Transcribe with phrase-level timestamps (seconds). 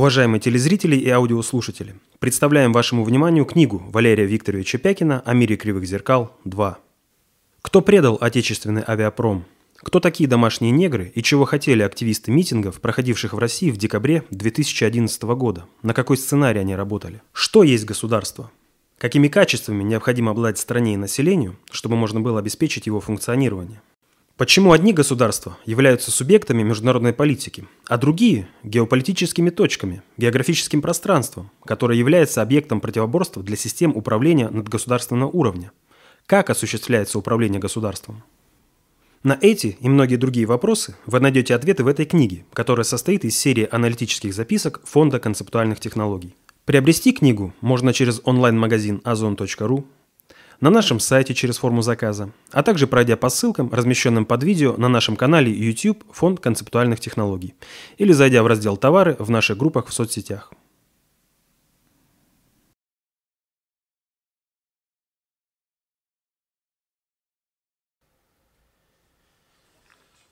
[0.00, 6.34] Уважаемые телезрители и аудиослушатели, представляем вашему вниманию книгу Валерия Викторовича Пякина «О мире кривых зеркал
[6.46, 6.76] 2».
[7.60, 9.44] Кто предал отечественный авиапром?
[9.76, 15.22] Кто такие домашние негры и чего хотели активисты митингов, проходивших в России в декабре 2011
[15.22, 15.66] года?
[15.82, 17.20] На какой сценарий они работали?
[17.34, 18.50] Что есть государство?
[18.96, 23.82] Какими качествами необходимо обладать стране и населению, чтобы можно было обеспечить его функционирование?
[24.40, 32.40] Почему одни государства являются субъектами международной политики, а другие– геополитическими точками, географическим пространством, которое является
[32.40, 35.72] объектом противоборства для систем управления надгосударственного уровня?
[36.24, 38.22] Как осуществляется управление государством?
[39.22, 43.36] На эти и многие другие вопросы вы найдете ответы в этой книге, которая состоит из
[43.36, 46.34] серии аналитических записок Фонда концептуальных технологий.
[46.64, 49.84] Приобрести книгу можно через онлайн-магазин ozon.ru,
[50.60, 54.88] на нашем сайте через форму заказа, а также пройдя по ссылкам, размещенным под видео на
[54.88, 57.54] нашем канале YouTube Фонд концептуальных технологий
[57.98, 60.52] или зайдя в раздел «Товары» в наших группах в соцсетях.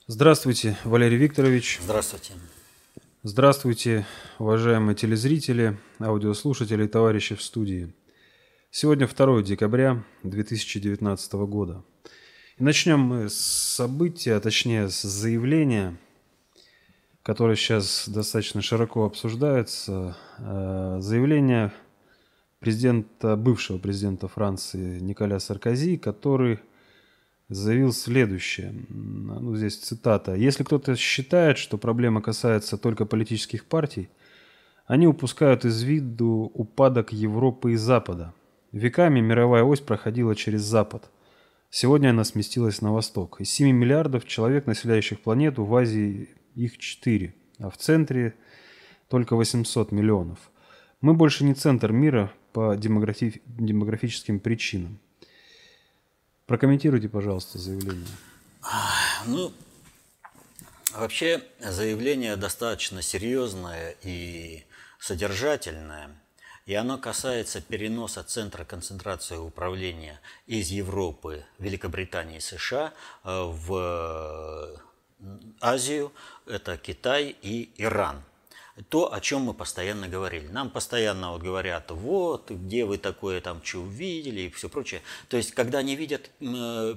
[0.07, 1.81] Здравствуйте, Валерий Викторович.
[1.83, 2.33] Здравствуйте.
[3.23, 4.07] Здравствуйте,
[4.39, 7.93] уважаемые телезрители, аудиослушатели и товарищи в студии.
[8.71, 11.83] Сегодня 2 декабря 2019 года.
[12.59, 15.97] И начнем мы с события, а точнее с заявления,
[17.23, 20.19] которое сейчас достаточно широко обсуждается.
[20.37, 21.73] Э, заявление
[22.59, 26.61] президента, бывшего президента Франции Николя Саркози, который
[27.49, 28.75] заявил следующее.
[28.91, 30.35] Ну, здесь цитата.
[30.35, 34.11] «Если кто-то считает, что проблема касается только политических партий,
[34.85, 38.35] они упускают из виду упадок Европы и Запада.
[38.73, 41.11] Веками мировая ось проходила через Запад.
[41.71, 43.41] Сегодня она сместилась на восток.
[43.41, 48.35] Из 7 миллиардов человек, населяющих планету, в Азии их 4, а в центре
[49.09, 50.39] только 800 миллионов.
[51.01, 54.99] Мы больше не центр мира по демографи демографическим причинам.
[56.47, 58.07] Прокомментируйте, пожалуйста, заявление.
[59.27, 59.53] Ну,
[60.95, 64.65] вообще заявление достаточно серьезное и
[64.99, 66.11] содержательное–
[66.69, 72.93] и оно касается переноса центра концентрации управления из Европы, Великобритании и США
[73.25, 74.79] э, в
[75.63, 76.13] Азию,
[76.47, 78.23] это Китай и Иран.
[78.91, 80.47] То, о чем мы постоянно говорили.
[80.49, 85.01] Нам постоянно вот говорят, вот, где вы такое там что увидели и все прочее.
[85.31, 86.97] То есть, когда они видят э,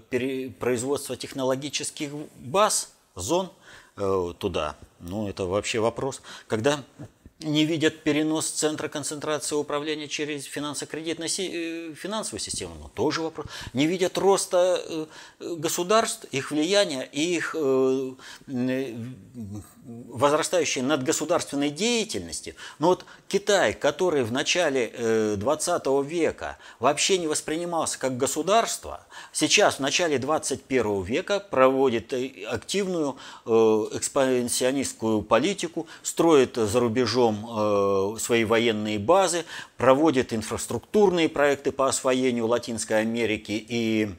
[0.60, 3.50] производство технологических баз, зон
[3.96, 6.22] э, туда, ну, это вообще вопрос.
[6.48, 6.84] Когда
[7.44, 13.48] не видят перенос центра концентрации управления через финансово-кредитную э, финансовую систему, но тоже вопрос.
[13.74, 15.06] Не видят роста э,
[15.40, 18.12] государств, их влияния и их э,
[19.84, 22.56] возрастающей надгосударственной деятельности.
[22.80, 29.80] Но вот Китай, который в начале 20 века вообще не воспринимался как государство, сейчас в
[29.80, 32.14] начале 21 века проводит
[32.48, 39.46] активную экспансионистскую политику, строит за рубежом э, свои военные базы,
[39.78, 44.12] проводит инфраструктурные проекты по освоению Латинской Америки и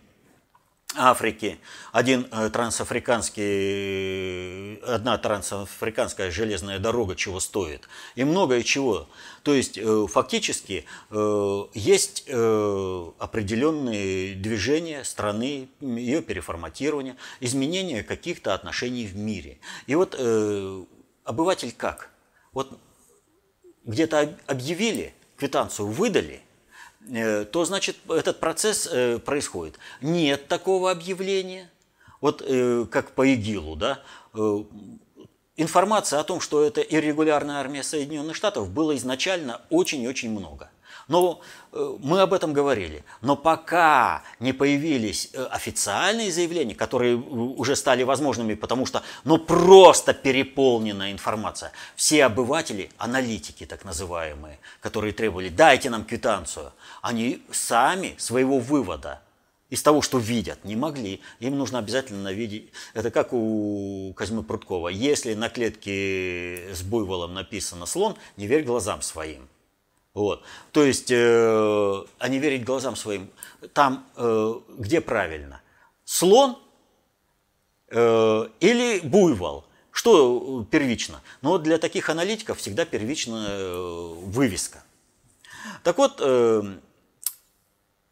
[0.96, 1.58] Африки.
[1.92, 7.88] Один э, трансафриканский, одна трансафриканская железная дорога чего стоит.
[8.14, 9.08] И многое чего.
[9.42, 19.06] То есть э, фактически э, есть э, определенные движения страны, ее переформатирование, изменение каких-то отношений
[19.06, 19.58] в мире.
[19.86, 20.84] И вот э,
[21.24, 22.10] обыватель как?
[22.52, 22.78] Вот
[23.84, 26.40] где-то объявили, квитанцию выдали, э,
[27.08, 29.78] то значит этот процесс э, происходит.
[30.00, 31.70] Нет такого объявления,
[32.20, 34.02] вот э, как по ИГИЛу, да,
[35.56, 40.70] информация о том, что это иррегулярная армия Соединенных Штатов, было изначально очень и очень много.
[41.08, 41.40] Но
[41.72, 43.04] э, мы об этом говорили.
[43.20, 49.38] Но пока не появились э, официальные заявления, которые э, уже стали возможными, потому что ну,
[49.38, 51.72] просто переполнена информация.
[51.96, 56.72] Все обыватели, аналитики так называемые, которые требовали «дайте нам квитанцию»,
[57.02, 59.20] они сами своего вывода
[59.72, 61.22] из того, что видят, не могли.
[61.40, 62.70] Им нужно обязательно видеть.
[62.92, 64.88] Это как у Козьмы Пруткова.
[64.88, 69.48] Если на клетке с буйволом написано «слон», не верь глазам своим.
[70.14, 70.42] Вот.
[70.72, 73.30] То есть, э, а не верить глазам своим.
[73.72, 75.62] Там, э, где правильно?
[76.04, 76.58] Слон
[77.88, 79.64] э, или буйвол?
[79.90, 81.22] Что первично?
[81.40, 84.82] Но для таких аналитиков всегда первична э, вывеска.
[85.82, 86.62] Так вот, э,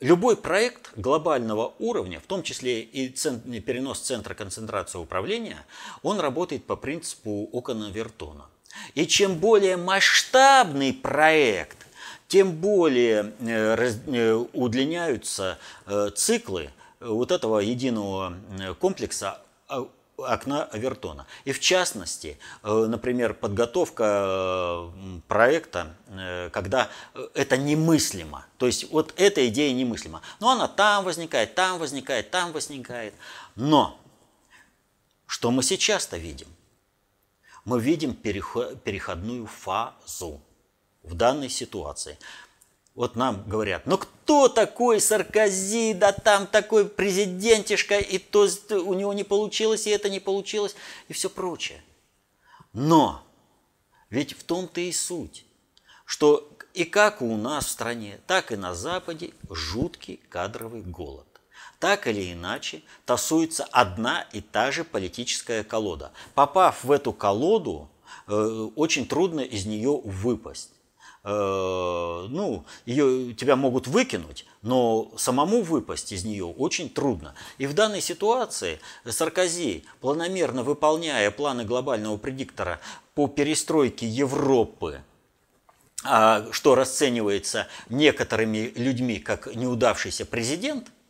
[0.01, 5.67] любой проект глобального уровня, в том числе и цент, перенос центра концентрации управления,
[6.03, 8.47] он работает по принципу окона Вертона–
[8.95, 11.87] И чем более масштабный проект,
[12.31, 18.35] тем более э, э, удлиняются э, циклы вот этого единого
[18.79, 21.27] комплекса а, окна Авертона.
[21.45, 24.91] И в частности, например, подготовка
[25.27, 25.97] проекта,
[26.53, 26.91] когда
[27.33, 28.45] это немыслимо.
[28.59, 30.21] То есть вот эта идея немыслима.
[30.41, 33.15] Но она там возникает, там возникает, там возникает.
[33.57, 33.99] Но
[35.27, 36.49] что мы сейчас-то видим?
[37.65, 40.43] Мы видим переходную фазу
[41.03, 42.19] в данной ситуации.
[42.95, 48.49] Вот нам говорят, ну кто такой Саркози, да там такой президентишка, и то
[48.85, 50.75] у него не получилось, и это не получилось,
[51.09, 51.83] и все прочее.
[52.73, 53.23] Но
[54.11, 55.45] ведь в том-то и суть,
[56.05, 61.27] что и как у нас в стране, так и на Западе жуткий кадровый голод.
[61.79, 66.13] Так или иначе тасуется одна и та же политическая колода.
[66.35, 67.89] Попав в эту колоду,
[68.27, 68.35] э,
[68.77, 70.71] очень трудно из нее выпасть.
[71.23, 77.35] Э, ну, ее, тебя могут выкинуть, но самому выпасть из нее очень трудно.
[77.59, 82.81] И в данной ситуации Саркози, планомерно выполняя планы глобального предиктора
[83.15, 85.03] по перестройке Европы,
[86.05, 90.91] а, что расценивается некоторыми людьми как неудавшийся президент–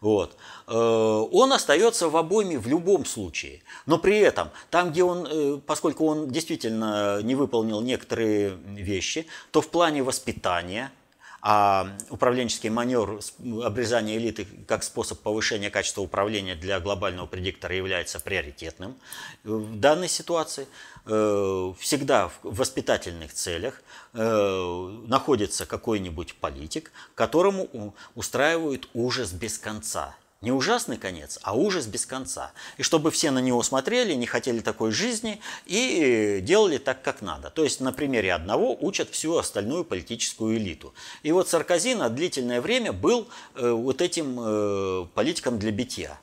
[0.00, 0.36] вот,
[0.74, 3.62] он остается в обойме в любом случае.
[3.86, 9.62] Но при этом, там, где он, э, поскольку он действительно не выполнил некоторые вещи, то
[9.62, 10.92] в плане воспитания,
[11.40, 13.20] а управленческий маневр
[13.62, 18.96] обрезания элиты как способ повышения качества управления для глобального предиктора является приоритетным
[19.44, 20.66] в данной ситуации.
[21.06, 23.82] Э, всегда в воспитательных целях
[24.12, 30.16] э, находится какой-нибудь политик, которому устраивают ужас без конца.
[30.40, 32.52] Не ужасный конец, а ужас без конца.
[32.76, 37.50] И чтобы все на него смотрели, не хотели такой жизни и делали так, как надо.
[37.50, 40.94] То есть на примере одного учат всю остальную политическую элиту.
[41.24, 43.26] И вот Саркози на длительное время был
[43.56, 46.20] э, вот этим политиком для битья.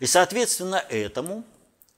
[0.00, 1.44] И соответственно этому,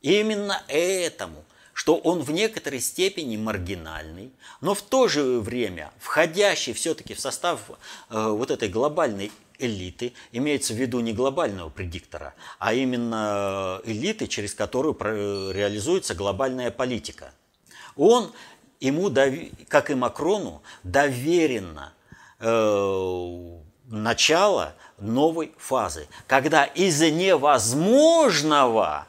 [0.02, 1.44] именно этому
[1.76, 4.32] что он в некоторой степени маргинальный,
[4.62, 10.72] но в то же время входящий все-таки в состав э, вот этой глобальной элиты, имеется
[10.72, 14.94] в виду не глобального предиктора, а именно элиты, через которую
[15.52, 17.32] реализуется глобальная политика.
[17.96, 18.32] Он,
[18.80, 19.12] ему,
[19.68, 21.92] как и Макрону, доверено
[22.40, 23.56] э,
[23.88, 29.06] начало новой фазы, когда из невозможного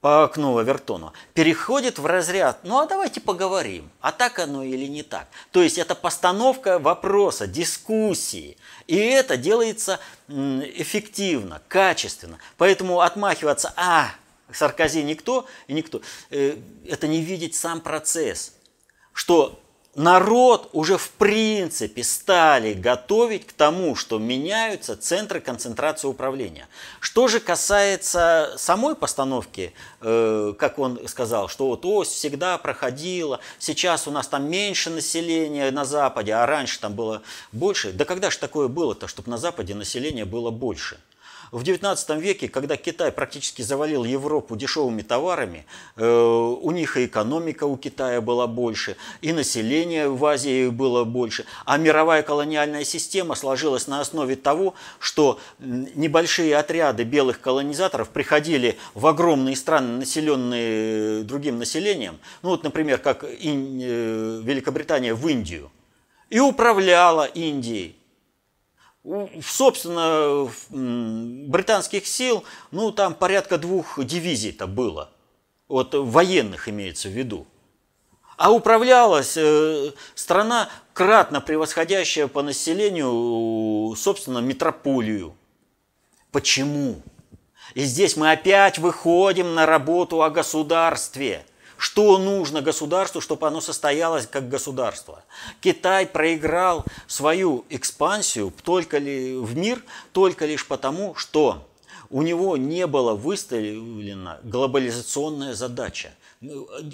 [0.00, 5.02] по окну Авертону, переходит в разряд, ну а давайте поговорим, а так оно или не
[5.02, 5.26] так.
[5.50, 8.56] То есть это постановка вопроса, дискуссии.
[8.86, 9.98] И это делается
[10.28, 12.38] эффективно, качественно.
[12.56, 14.10] Поэтому отмахиваться, а,
[14.52, 16.00] Саркози никто и никто,
[16.30, 16.56] э,
[16.86, 18.54] это не видеть сам процесс.
[19.12, 19.60] Что
[19.98, 26.68] народ уже в принципе стали готовить к тому, что меняются центры концентрации управления.
[27.00, 34.06] Что же касается самой постановки, э, как он сказал, что вот ось всегда проходила, сейчас
[34.06, 37.92] у нас там меньше населения на Западе, а раньше там было больше.
[37.92, 40.98] Да когда же такое было-то, чтобы на Западе население было больше?
[41.50, 45.64] В XIX веке, когда Китай практически завалил Европу дешевыми товарами,
[45.96, 51.46] э, у них и экономика у Китая была больше, и население в Азии было больше,
[51.64, 59.06] а мировая колониальная система сложилась на основе того, что небольшие отряды белых колонизаторов приходили в
[59.06, 65.70] огромные страны, населенные другим населением, ну вот, например, как э, Великобритания в Индию,
[66.28, 67.97] и управляла Индией
[69.42, 75.10] собственно, британских сил, ну, там порядка двух дивизий-то было.
[75.68, 77.46] Вот военных имеется в виду.
[78.36, 85.34] А управлялась э, страна, кратно превосходящая по населению, собственно, метрополию.
[86.30, 87.02] Почему?
[87.74, 91.44] И здесь мы опять выходим на работу о государстве–
[91.78, 95.24] что нужно государству, чтобы оно состоялось как государство?
[95.60, 99.82] Китай проиграл свою экспансию только ли в мир
[100.12, 101.64] только лишь потому, что
[102.10, 106.12] у него не была выставлена глобализационная задача.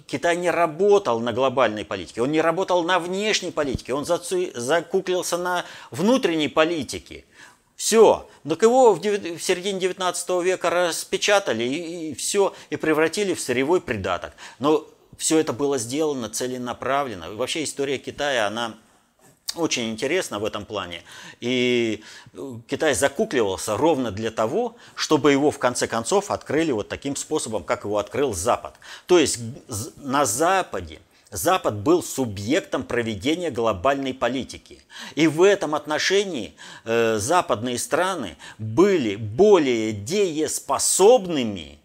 [0.07, 5.65] Китай не работал на глобальной политике, он не работал на внешней политике, он закуклился на
[5.91, 7.25] внутренней политике.
[7.77, 8.29] Все.
[8.49, 13.81] Так его в, в середине 19 века распечатали и, и все, и превратили в сырьевой
[13.81, 14.33] придаток.
[14.59, 17.25] Но все это было сделано целенаправленно.
[17.25, 18.77] И вообще история Китая, она
[19.57, 21.03] очень интересно в этом плане.
[21.41, 22.03] И
[22.33, 27.65] э, Китай закукливался ровно для того, чтобы его в конце концов открыли вот таким способом,
[27.65, 28.75] как его открыл Запад.
[29.07, 29.39] То есть
[29.97, 31.01] на Западе
[31.35, 34.81] Запад был субъектом проведения глобальной политики.
[35.17, 41.81] И в этом отношении э, западные страны были более дееспособными,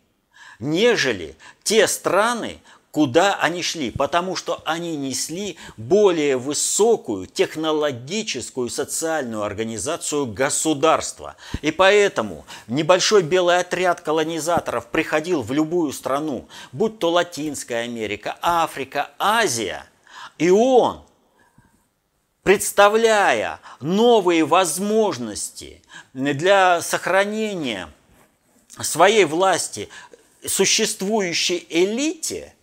[0.60, 2.60] нежели те страны,
[2.92, 11.36] куда они шли, потому что они несли более высокую технологическую социальную организацию государства.
[11.62, 19.12] И поэтому небольшой белый отряд колонизаторов приходил в любую страну, будь то Латинская Америка, Африка,
[19.20, 19.86] Азия,
[20.40, 21.04] и он,
[22.44, 27.90] представляя новые возможности для сохранения
[28.82, 29.90] своей власти
[30.44, 32.56] существующей элите–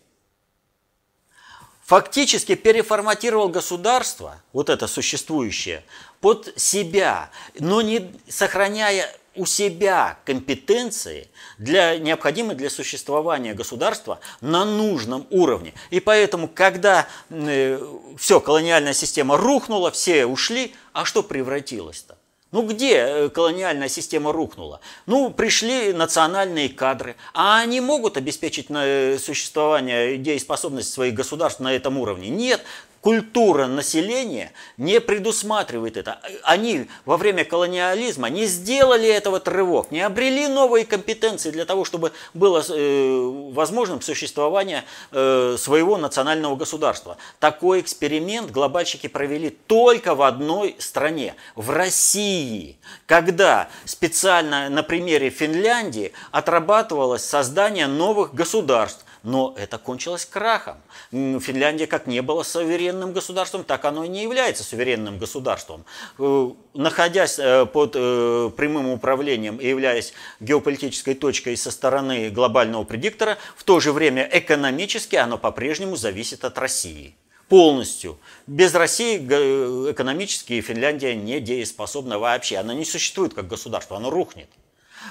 [1.86, 5.84] фактически переформатировал государство, вот это существующее,
[6.20, 11.28] под себя, но не сохраняя у себя компетенции
[11.58, 15.74] для, необходимые для существования государства на нужном уровне.
[15.90, 17.80] И поэтому, когда э,
[18.18, 22.15] все, колониальная система рухнула, все ушли, а что превратилось-то?
[22.52, 24.80] Ну где э, колониальная система рухнула?
[25.06, 31.98] Ну, пришли национальные кадры, а они могут обеспечить э, существование дееспособность своих государств на этом
[31.98, 32.28] уровне?
[32.28, 32.62] Нет,
[33.06, 36.18] культура населения не предусматривает это.
[36.42, 42.10] Они во время колониализма не сделали этого рывок, не обрели новые компетенции для того, чтобы
[42.34, 44.82] было э, возможным существование
[45.12, 47.16] э, своего национального государства.
[47.38, 56.12] Такой эксперимент глобальщики провели только в одной стране, в России, когда специально на примере Финляндии
[56.32, 60.76] отрабатывалось создание новых государств но это кончилось крахом.
[61.10, 65.84] Финляндия как не была суверенным государством, так оно и не является суверенным государством.
[66.20, 73.36] Э, находясь э, под э, прямым управлением и являясь геополитической точкой со стороны глобального предиктора,
[73.56, 77.16] в то же время экономически оно по-прежнему зависит от России
[77.48, 78.20] полностью.
[78.46, 82.58] Без России экономически Финляндия не дееспособна вообще.
[82.58, 84.48] Она не существует как государство, оно рухнет.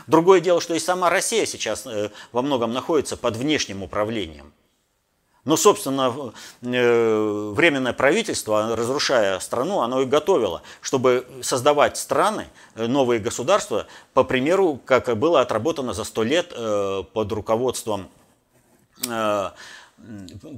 [0.08, 4.54] Другое дело, что и сама Россия сейчас э, во многом находится под внешним управлением.
[5.44, 13.20] Но, собственно, э, временное правительство, разрушая страну, оно и готовило, чтобы создавать страны, э, новые
[13.20, 18.10] государства, по примеру, как было отработано за сто лет под руководством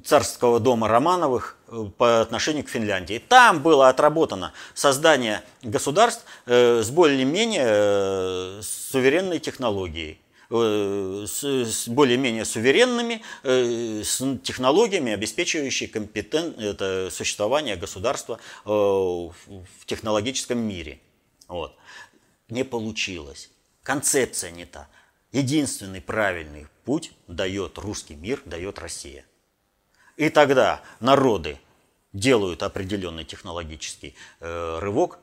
[0.04, 3.22] царского дома Романовых э, по отношению к Финляндии.
[3.28, 14.38] Там было отработано создание государств э, с более-менее э, суверенной технологией с более-менее суверенными с
[14.44, 19.34] технологиями, обеспечивающими компетент, это существование государства в
[19.86, 21.02] технологическом мире.
[21.50, 21.76] Вот.
[22.48, 23.50] Не получилось.
[23.84, 24.88] Концепция не та.
[25.34, 29.26] Единственный правильный путь дает русский мир, дает Россия.
[30.18, 31.60] И тогда народы
[32.12, 35.20] делают определенный технологический э, рывок,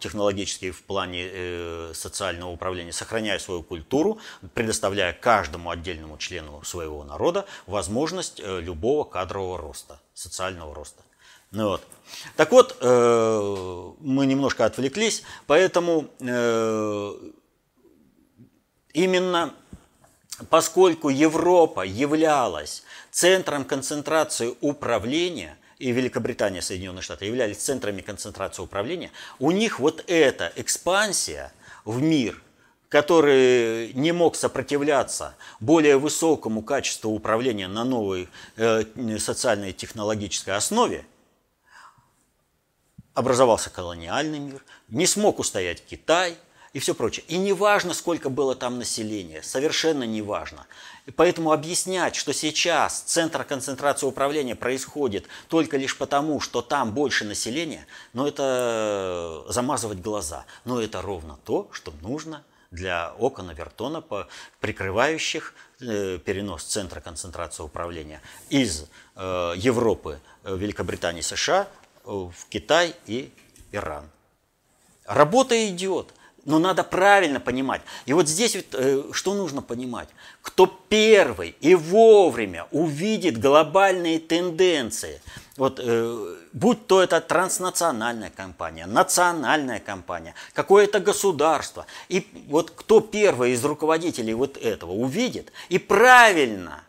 [0.00, 4.18] технологический в плане э, социального управления, сохраняя свою культуру,
[4.54, 11.02] предоставляя каждому отдельному члену своего народа возможность э, любого кадрового роста, социального роста.
[11.50, 11.82] Ну вот.
[12.36, 17.12] Так вот, э, мы немножко отвлеклись, поэтому э,
[18.94, 19.52] именно
[20.48, 29.50] поскольку Европа являлась центром концентрации управления, и Великобритания, Соединенные Штаты являлись центрами концентрации управления, у
[29.50, 31.52] них вот эта экспансия
[31.86, 32.42] в мир,
[32.90, 38.84] который не мог сопротивляться более высокому качеству управления на новой э,
[39.18, 41.06] социальной технологической основе,
[43.14, 46.36] образовался колониальный мир, не смог устоять Китай–
[46.72, 47.24] и все прочее.
[47.28, 50.66] И не важно, сколько было там населения, совершенно не важно.
[51.10, 57.24] И поэтому объяснять, что сейчас центр концентрации управления происходит только лишь потому, что там больше
[57.24, 60.44] населения, ну это замазывать глаза.
[60.64, 64.04] Но это ровно то, что нужно для окон Авертона,
[64.60, 68.84] прикрывающих э, перенос центра концентрации управления из
[69.16, 71.66] э, Европы, э, Великобритании, США
[72.04, 73.32] в Китай и
[73.72, 74.08] Иран.
[75.06, 76.14] Работа идет.
[76.44, 77.82] Но надо правильно понимать.
[78.06, 80.08] И вот здесь вот, э, что нужно понимать?
[80.40, 85.20] Кто первый и вовремя увидит глобальные тенденции,
[85.56, 93.52] вот, э, будь то это транснациональная компания, национальная компания, какое-то государство, и вот кто первый
[93.52, 96.84] из руководителей вот этого увидит и правильно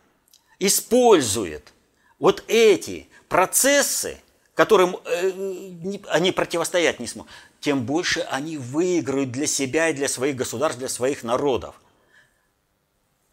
[0.58, 1.72] использует
[2.18, 4.16] вот эти процессы,
[4.54, 7.30] которым э, они противостоять не смогут,
[7.62, 11.80] тем больше они выиграют для себя и для своих государств, для своих народов.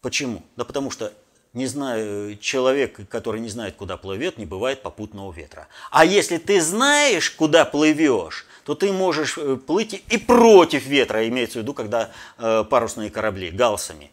[0.00, 0.42] Почему?
[0.56, 1.12] Да потому что
[1.52, 5.66] не знаю, человек, который не знает, куда плывет, не бывает попутного ветра.
[5.90, 11.58] А если ты знаешь, куда плывешь, то ты можешь э, плыть и против ветра, имеется
[11.58, 14.12] в виду, когда э, парусные корабли, галсами.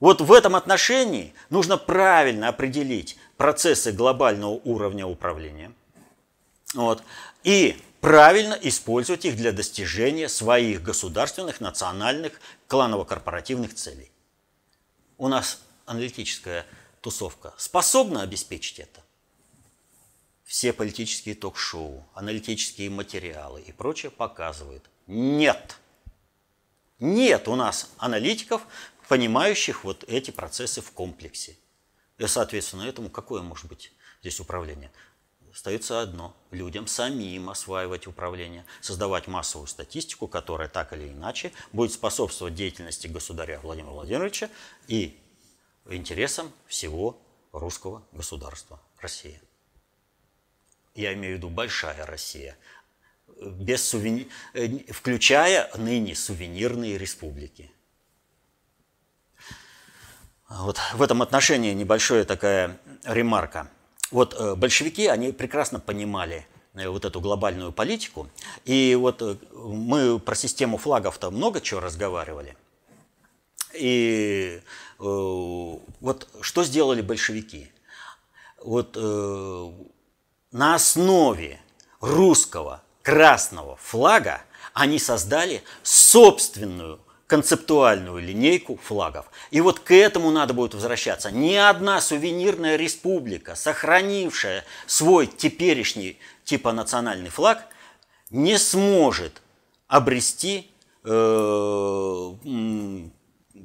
[0.00, 5.72] Вот в этом отношении нужно правильно определить процессы глобального уровня управления.
[6.74, 7.02] Вот,
[7.42, 14.12] и правильно использовать их для достижения своих государственных, национальных, кланово-корпоративных целей.
[15.16, 16.66] У нас аналитическая
[17.00, 19.02] тусовка способна обеспечить это?
[20.44, 24.84] Все политические ток-шоу, аналитические материалы и прочее показывают.
[25.06, 25.78] Нет.
[26.98, 28.66] Нет у нас аналитиков,
[29.08, 31.56] понимающих вот эти процессы в комплексе.
[32.18, 34.92] И, соответственно, этому какое может быть здесь управление?
[35.54, 42.56] Остается одно– людям самим осваивать управление, создавать массовую статистику, которая так или иначе будет способствовать
[42.56, 44.50] деятельности государя Владимира Владимировича
[44.88, 45.16] и
[45.88, 49.40] интересам всего русского государства Россия.
[50.96, 52.58] Я имею в виду большая Россия,
[53.28, 54.28] без сувени...
[54.90, 57.70] включая ныне сувенирные республики.
[60.48, 63.70] Вот в этом отношении небольшая такая ремарка.
[64.14, 68.28] Вот э, большевики, они прекрасно понимали э, вот эту глобальную политику.
[68.64, 72.56] И вот э, мы про систему флагов-то много чего разговаривали.
[73.76, 74.62] И
[74.98, 77.72] вот что сделали большевики?
[78.62, 81.60] Вот на основе
[82.00, 84.42] русского красного флага
[84.74, 87.00] они создали собственную
[87.34, 89.26] концептуальную линейку флагов.
[89.50, 91.32] И вот к этому надо будет возвращаться.
[91.32, 97.66] Ни одна сувенирная республика, сохранившая свой теперешний типа национальный флаг,
[98.30, 99.42] не сможет
[99.88, 100.70] обрести,
[101.02, 102.34] э,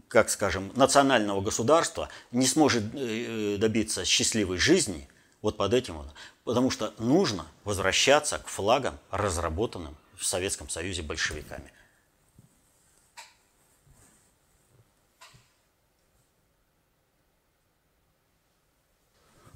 [0.07, 5.07] как скажем, национального государства, не сможет э, добиться счастливой жизни
[5.43, 6.01] вот под этим.
[6.43, 11.71] Потому что нужно возвращаться к флагам, разработанным в Советском Союзе большевиками.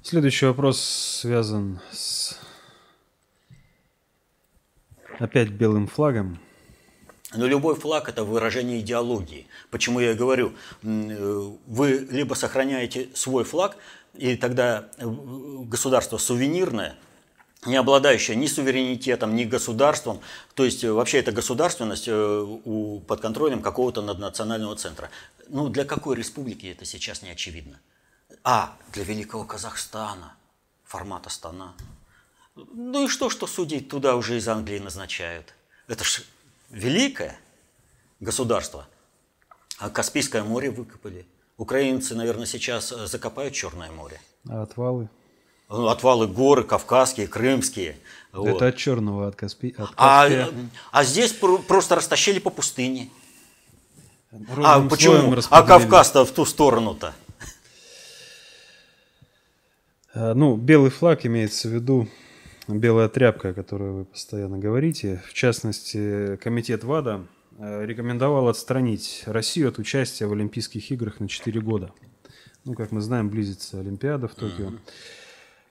[0.06, 0.80] Следующий вопрос
[1.22, 2.38] связан с
[5.18, 6.38] опять белым флагом.
[7.34, 9.46] Но любой флаг– это выражение идеологии.
[9.70, 13.78] Почему я говорю, вы либо сохраняете свой флаг,
[14.12, 16.96] и тогда государство сувенирное,
[17.64, 20.20] не обладающее ни суверенитетом, ни государством,
[20.54, 25.08] то есть вообще это государственность э, под контролем какого-то наднационального центра.
[25.48, 27.80] Ну, для какой республики это сейчас не очевидно?
[28.42, 30.34] А для Великого Казахстана,
[30.84, 31.74] формата Астана.
[32.54, 35.54] Ну и что, что судей туда уже из Англии назначают?
[35.88, 36.22] Это ж
[36.70, 37.38] великое
[38.20, 38.86] государство.
[39.78, 41.26] А Каспийское море выкопали.
[41.56, 44.20] Украинцы, наверное, сейчас э, закопают Черное море.
[44.48, 45.08] А отвалы?
[45.68, 47.96] Ну, отвалы горы, кавказские, крымские.
[48.32, 48.62] Это вот.
[48.62, 49.74] от Черного, от, Каспи...
[49.76, 50.28] от а,
[50.92, 53.10] а здесь просто растащили по пустыне.
[54.30, 55.36] Ровным а почему?
[55.50, 57.14] А Кавказ-то в ту сторону-то?
[60.14, 62.08] Э, ну, белый флаг имеется в виду
[62.68, 65.22] белая тряпка, о которой вы постоянно говорите.
[65.26, 67.26] В частности, комитет ВАДА
[67.58, 71.92] э, рекомендовал отстранить Россию от участия в Олимпийских играх на 4 года.
[72.64, 74.72] Ну, как мы знаем, близится Олимпиада в Токио.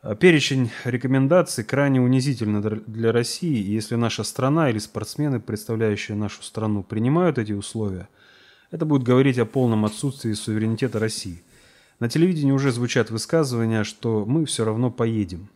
[0.04, 6.44] Э, перечень рекомендаций крайне унизительно для России, и если наша страна или спортсмены, представляющие нашу
[6.44, 8.10] страну, принимают эти условия,
[8.72, 11.42] это будет говорить о полном отсутствии суверенитета России–
[12.00, 15.50] на телевидении уже звучат высказывания, что мы все равно поедем.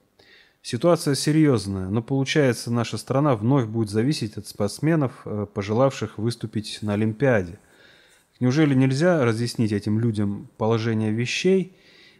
[0.61, 6.93] Ситуация серьезная, но получается наша страна вновь будет зависеть от спортсменов, э, пожелавших выступить на
[6.93, 7.57] Олимпиаде.
[8.39, 11.73] Неужели нельзя разъяснить этим людям положение вещей,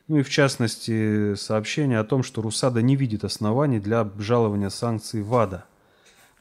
[0.08, 5.22] ну и в частности сообщение о том, что Русада не видит оснований для обжалования санкций
[5.22, 5.66] ВАДА?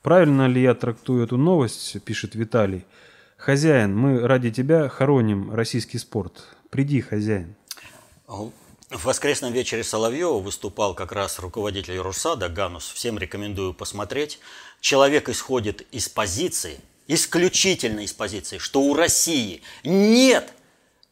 [0.02, 2.84] Правильно ли я трактую эту новость, пишет Виталий.
[3.36, 6.56] Хозяин, мы ради тебя хороним российский спорт.
[6.70, 7.56] Приди, хозяин.
[8.26, 8.50] В
[8.90, 12.90] воскресном вечере Соловьева выступал как раз руководитель Русада Ганус.
[12.90, 14.40] Всем рекомендую посмотреть.
[14.80, 20.52] Человек исходит из позиции, исключительно из позиции, что у России нет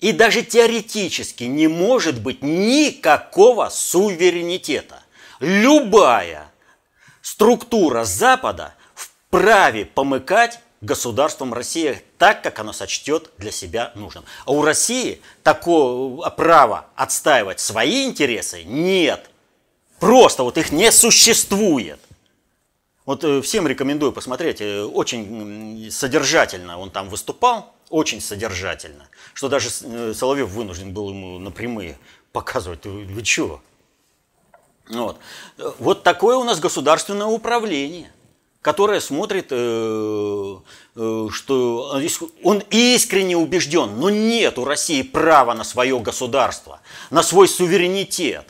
[0.01, 5.05] и даже теоретически не может быть никакого суверенитета.
[5.39, 6.51] Любая
[7.23, 14.25] структура Запада вправе помыкать государством Россия так, как оно сочтет для себя нужным.
[14.47, 19.29] А у России такого права отстаивать свои интересы нет.
[20.01, 22.01] Просто вот их не существует.
[23.05, 29.69] Вот э, всем рекомендую посмотреть, э, очень содержательно он там выступал, очень содержательно, что даже
[29.83, 31.95] э, Соловьев вынужден был ему напрямую
[32.33, 33.61] показывать, вы, вы чего?
[34.89, 35.19] Вот.
[35.79, 38.11] вот такое у нас государственное управление,
[38.65, 40.65] которое смотрит, что
[42.43, 48.49] он искренне убежден, но нет у России права на свое государство, на свой суверенитет.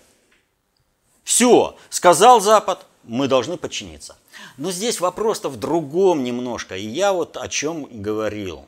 [1.24, 4.16] Все, сказал Запад, мы должны подчиниться.
[4.57, 6.77] Но здесь вопрос-то в другом немножко.
[6.77, 8.66] И я вот о чем говорил.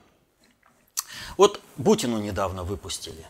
[1.37, 3.25] Вот Бутину недавно выпустили.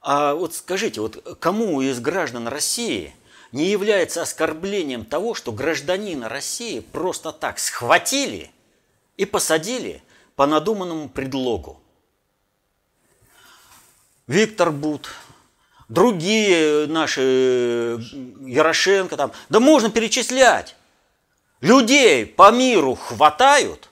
[0.00, 3.14] А вот скажите, вот кому из граждан России
[3.52, 8.50] не является оскорблением того, что гражданина России просто так схватили
[9.16, 10.02] и посадили
[10.36, 11.80] по надуманному предлогу?
[14.26, 15.10] Виктор Бут,
[15.88, 17.98] другие наши,
[18.46, 20.76] Ярошенко там, да можно перечислять.
[21.60, 23.90] Людей по миру хватают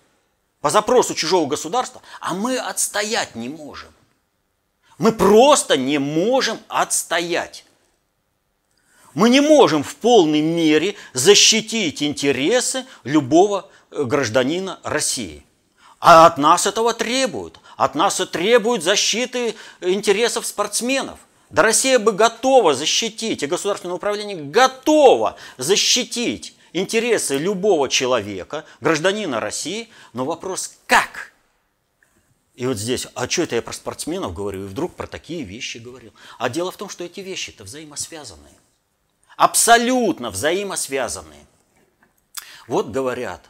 [0.61, 3.93] по запросу чужого государства, а мы отстоять не можем.
[4.97, 7.65] Мы просто не можем отстоять.
[9.15, 15.45] Мы не можем в полной мере защитить интересы любого э, гражданина России.
[16.01, 17.59] А от нас этого требуют.
[17.77, 21.19] От нас и требуют защиты интересов спортсменов.
[21.51, 29.89] Да Россия бы готова защитить, и государственное управление готово защитить интересы любого человека, гражданина России,
[30.13, 31.33] но вопрос как?
[32.55, 35.79] И вот здесь, а что это я про спортсменов говорю, и вдруг про такие вещи
[35.79, 36.13] говорил.
[36.39, 38.55] А дело в том, что эти вещи-то взаимосвязанные.
[39.39, 41.47] Абсолютно взаимосвязанные.
[42.67, 43.41] Вот говорят,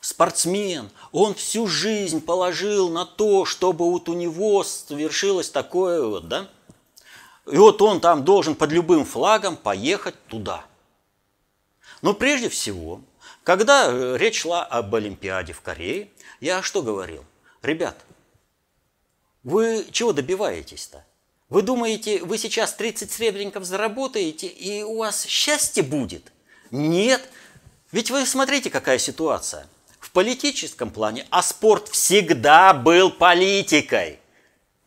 [0.00, 6.48] спортсмен, он всю жизнь положил на то, чтобы вот у него совершилось такое вот, да?
[7.46, 10.64] И вот он там должен под любым флагом поехать туда–
[12.04, 13.00] но прежде всего,
[13.44, 17.24] когда э, речь шла об Олимпиаде в Корее, я что говорил?
[17.62, 17.96] Ребят,
[19.42, 21.02] вы чего добиваетесь-то?
[21.54, 26.32] Вы думаете, вы сейчас 30 сребреников заработаете, и у вас счастье будет?
[26.72, 27.28] Нет.
[27.92, 29.68] Ведь вы смотрите, какая ситуация.
[30.00, 34.18] В политическом плане, а спорт всегда был политикой.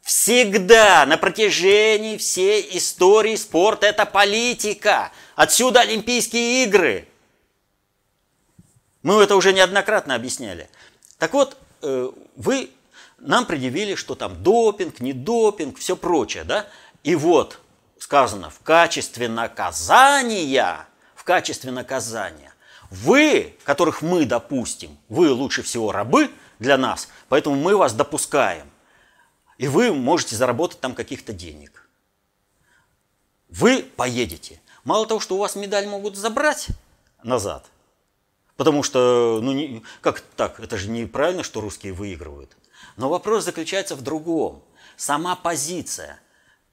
[0.01, 5.13] Всегда на протяжении всей истории спорт– это политика.
[5.37, 7.07] Отсюда Олимпийские игры.
[9.03, 10.67] Мы это уже неоднократно объясняли.
[11.17, 12.71] Так вот, э, вы
[13.19, 16.67] нам предъявили, что там допинг, не допинг, все прочее, да?
[17.03, 17.59] И вот
[17.99, 22.53] сказано, в качестве наказания, в качестве наказания,
[22.89, 28.69] вы, которых мы допустим, вы лучше всего рабы для нас, поэтому мы вас допускаем
[29.57, 31.87] и вы можете заработать там каких-то денег.
[33.49, 34.61] Вы поедете.
[34.83, 36.67] Мало того, что у вас медаль могут забрать
[37.23, 37.65] назад,
[38.55, 42.55] потому что, ну, не, как так, это же неправильно, что русские выигрывают.
[42.97, 44.63] Но вопрос заключается в другом.
[44.97, 46.19] Сама позиция.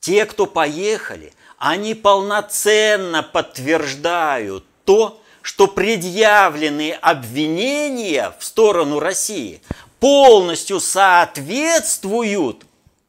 [0.00, 9.62] Те, кто поехали, они полноценно подтверждают то, что предъявленные обвинения в сторону России
[10.00, 12.64] полностью соответствуют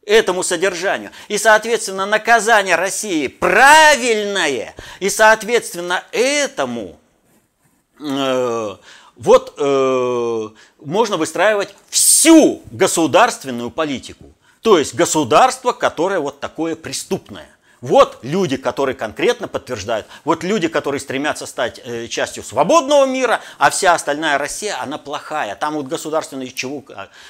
[0.06, 1.12] этому содержанию.
[1.30, 7.00] И, соответственно, наказание России правильное, и, соответственно, этому
[8.00, 8.76] э,
[9.16, 10.50] вот э,
[10.80, 11.74] можно выстраивать
[12.26, 14.26] всю государственную политику.
[14.62, 17.55] То есть государство, которое вот такое преступное.
[17.82, 23.70] Вот люди, которые конкретно подтверждают, вот люди, которые стремятся стать э, частью свободного мира, а
[23.70, 25.56] вся остальная Россия, она плохая.
[25.56, 26.84] Там вот государственный чего.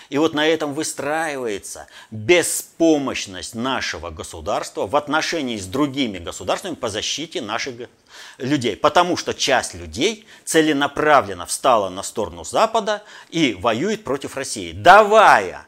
[0.09, 7.41] И вот на этом выстраивается беспомощность нашего государства в отношении с другими государствами по защите
[7.41, 7.75] наших
[8.37, 8.75] людей.
[8.75, 15.67] Потому что часть людей целенаправленно встала на сторону Запада и воюет против России, давая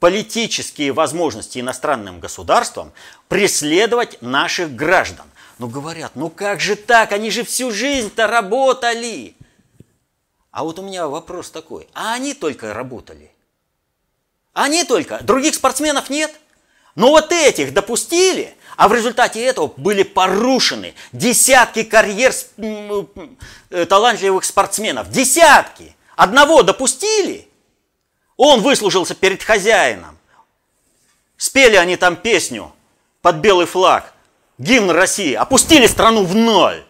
[0.00, 2.92] политические возможности иностранным государствам
[3.28, 5.26] преследовать наших граждан.
[5.58, 9.34] Но говорят, ну как же так, они же всю жизнь-то работали.
[10.50, 13.30] А вот у меня вопрос такой, а они только работали?
[14.52, 16.32] Они только, других спортсменов нет?
[16.94, 25.10] Но вот этих допустили, а в результате этого были порушены десятки карьер э, талантливых спортсменов.
[25.10, 25.96] Десятки.
[26.16, 27.47] Одного допустили,
[28.38, 30.16] он выслужился перед хозяином.
[31.36, 32.72] Спели они там песню
[33.20, 34.14] под белый флаг,
[34.56, 36.86] гимн России, опустили страну в ноль.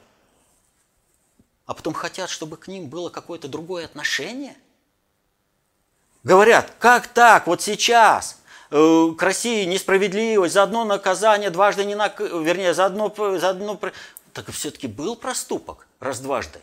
[1.67, 4.57] А потом хотят, чтобы к ним было какое-то другое отношение.
[6.23, 8.39] Говорят, как так, вот сейчас
[8.71, 12.21] э, к России несправедливость, за одно наказание дважды не нак...
[12.21, 13.79] вернее, за одно, за одно
[14.35, 16.61] Так все-таки был проступок раз-дважды.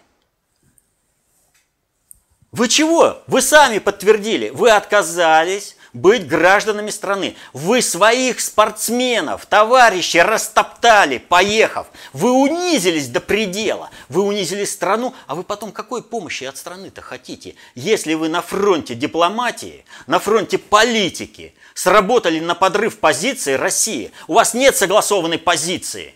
[2.55, 3.21] Вы чего?
[3.27, 4.47] Вы сами подтвердили.
[4.47, 7.35] Вы отказались быть гражданами страны.
[7.51, 11.87] Вы своих спортсменов, товарищей растоптали, поехав.
[12.13, 13.89] Вы унизились до предела.
[14.07, 17.55] Вы унизили страну, а вы потом какой помощи от страны-то хотите?
[17.75, 24.53] Если вы на фронте дипломатии, на фронте политики сработали на подрыв позиции России, у вас
[24.53, 26.13] нет согласованной позиции,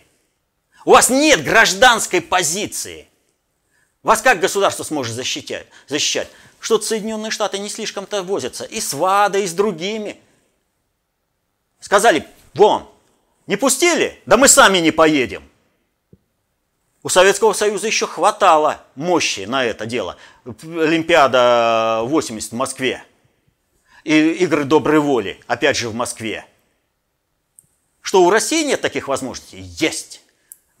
[0.86, 3.09] у вас нет гражданской позиции,
[4.02, 5.66] вас как государство сможет защищать?
[5.88, 6.28] защищать?
[6.58, 8.64] Что-то Соединенные Штаты не слишком-то возятся.
[8.64, 10.20] И с ВАДА, и с другими.
[11.80, 12.88] Сказали, вон,
[13.46, 14.20] не пустили?
[14.26, 15.42] Да мы сами не поедем.
[17.02, 20.16] У Советского Союза еще хватало мощи на это дело.
[20.44, 23.02] Олимпиада 80 в Москве.
[24.04, 26.46] И игры доброй воли, опять же, в Москве.
[28.02, 29.60] Что у России нет таких возможностей?
[29.60, 30.20] Есть.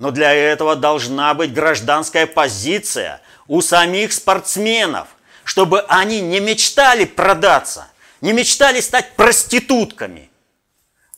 [0.00, 5.08] Но для этого должна быть гражданская позиция у самих спортсменов,
[5.44, 7.86] чтобы они не мечтали продаться,
[8.22, 10.30] не мечтали стать проститутками.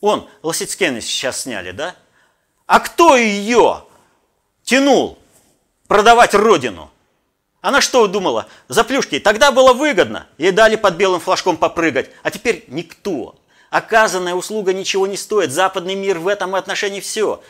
[0.01, 1.95] Он, Лосицкены сейчас сняли, да?
[2.65, 3.85] А кто ее
[4.63, 5.17] тянул
[5.87, 6.91] продавать родину?
[7.61, 8.49] Она что думала?
[8.67, 9.21] За плюшки.
[9.21, 10.27] Тогда было выгодно.
[10.37, 12.09] Ей дали под белым флажком попрыгать.
[12.21, 13.35] А теперь никто.
[13.69, 15.53] Оказанная услуга ничего не стоит.
[15.53, 17.41] Западный мир в этом отношении все.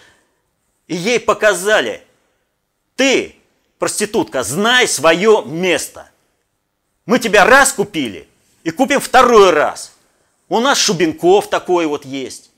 [0.88, 2.04] И ей показали,
[2.96, 3.36] ты,
[3.80, 6.10] проститутка, знай свое место.
[7.06, 8.28] Мы тебя раз купили
[8.64, 9.94] и купим второй раз.
[10.50, 12.52] У нас Шубенков такой вот есть.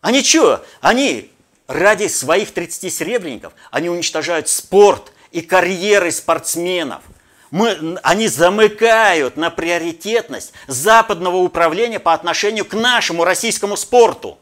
[0.00, 0.64] Они что?
[0.80, 1.30] Они
[1.66, 7.02] ради своих 30 серебряников, они уничтожают спорт и карьеры спортсменов.
[7.50, 14.38] Мы, они замыкают на приоритетность западного управления по отношению к нашему российскому спорту.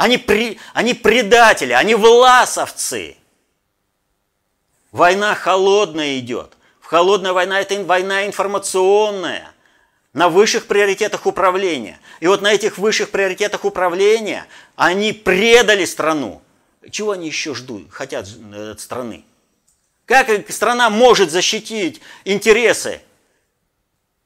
[0.00, 3.18] Они, при, они предатели, они власовцы.
[4.92, 6.54] Война холодная идет.
[6.80, 9.52] Холодная война– это война информационная,
[10.14, 12.00] на высших приоритетах управления.
[12.20, 16.40] И вот на этих высших приоритетах управления они предали страну.
[16.90, 19.22] Чего они еще ждут, хотят от страны?
[20.06, 23.02] Как страна может защитить интересы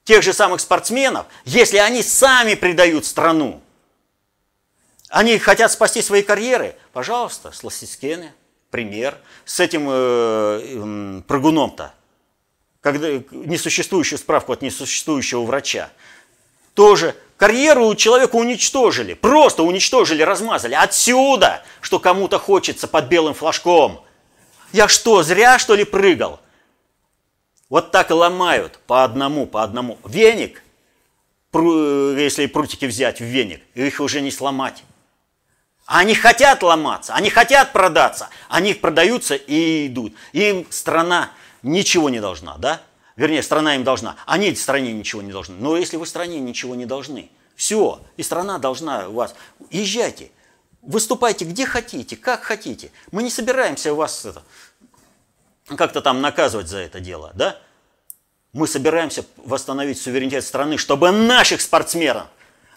[0.04, 3.60] тех же самых спортсменов, если они сами предают страну?
[5.14, 6.74] Они хотят спасти свои карьеры.
[6.92, 8.35] Пожалуйста, с Лосискене,
[8.70, 9.16] пример.
[9.44, 11.94] С этим э, прыгуном-то,
[12.81, 15.90] когда несуществующую справку от несуществующего врача.
[16.74, 20.74] Тоже карьеру человека уничтожили, просто уничтожили, размазали.
[20.74, 24.05] Отсюда, что кому-то хочется под белым флажком.
[24.72, 26.40] Я что, зря что ли прыгал?
[27.68, 29.96] Вот так и ломают по одному, по одному.
[30.05, 30.64] Веник,
[31.53, 34.83] если прутики взять в веник, их уже не сломать.
[35.86, 40.14] Они хотят ломаться, они хотят продаться, они продаются и идут.
[40.32, 41.30] Им страна
[41.62, 42.80] ничего не должна, да?
[43.16, 44.16] Вернее, страна им должна.
[44.26, 45.56] Они стране ничего не должны.
[45.56, 49.34] Но если вы стране ничего не должны, все, и страна должна у вас.
[49.70, 50.30] Езжайте,
[50.82, 52.90] выступайте где хотите, как хотите.
[53.12, 54.42] Мы не собираемся вас это,
[55.76, 57.58] как-то там наказывать за это дело, да?
[58.52, 62.28] Мы собираемся восстановить суверенитет страны, чтобы наших спортсменов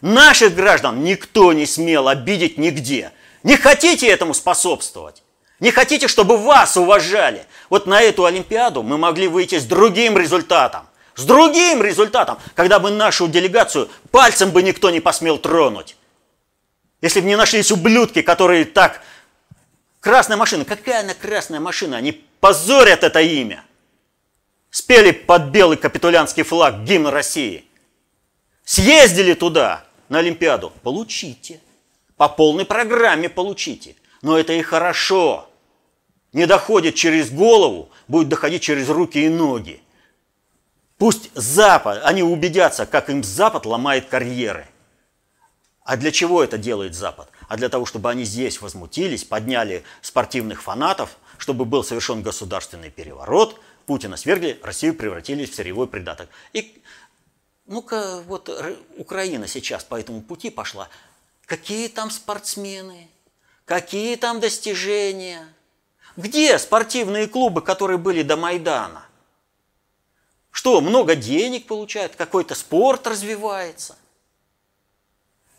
[0.01, 3.11] Наших граждан никто не смел обидеть нигде.
[3.43, 5.23] Не хотите этому способствовать?
[5.59, 7.45] Не хотите, чтобы вас уважали?
[7.69, 10.87] Вот на эту Олимпиаду мы могли выйти с другим результатом.
[11.15, 15.95] С другим результатом, когда бы нашу делегацию пальцем бы никто не посмел тронуть.
[17.01, 19.01] Если бы не нашлись ублюдки, которые так...
[19.99, 20.63] Красная машина.
[20.63, 21.97] Какая она красная машина?
[21.97, 23.63] Они позорят это имя.
[24.69, 27.65] Спели под белый капитулянский флаг гимн России.
[28.63, 30.71] Съездили туда, на Олимпиаду?
[30.83, 31.59] Получите.
[32.15, 33.95] По полной программе получите.
[34.21, 35.49] Но это и хорошо.
[36.33, 39.81] Не доходит через голову, будет доходить через руки и ноги.
[40.97, 44.67] Пусть Запад, они убедятся, как им Запад ломает карьеры.
[45.83, 47.29] А для чего это делает Запад?
[47.47, 53.61] А для того, чтобы они здесь возмутились, подняли спортивных фанатов, чтобы был совершен государственный переворот,
[53.85, 56.27] Путина свергли, Россию превратили в сырьевой придаток.
[56.51, 56.81] И
[57.67, 58.49] ну-ка, вот
[58.97, 60.89] Украина сейчас по этому пути пошла.
[61.45, 63.09] Какие там спортсмены?
[63.65, 65.47] Какие там достижения?
[66.15, 69.05] Где спортивные клубы, которые были до Майдана?
[70.51, 72.15] Что, много денег получают?
[72.15, 73.95] Какой-то спорт развивается?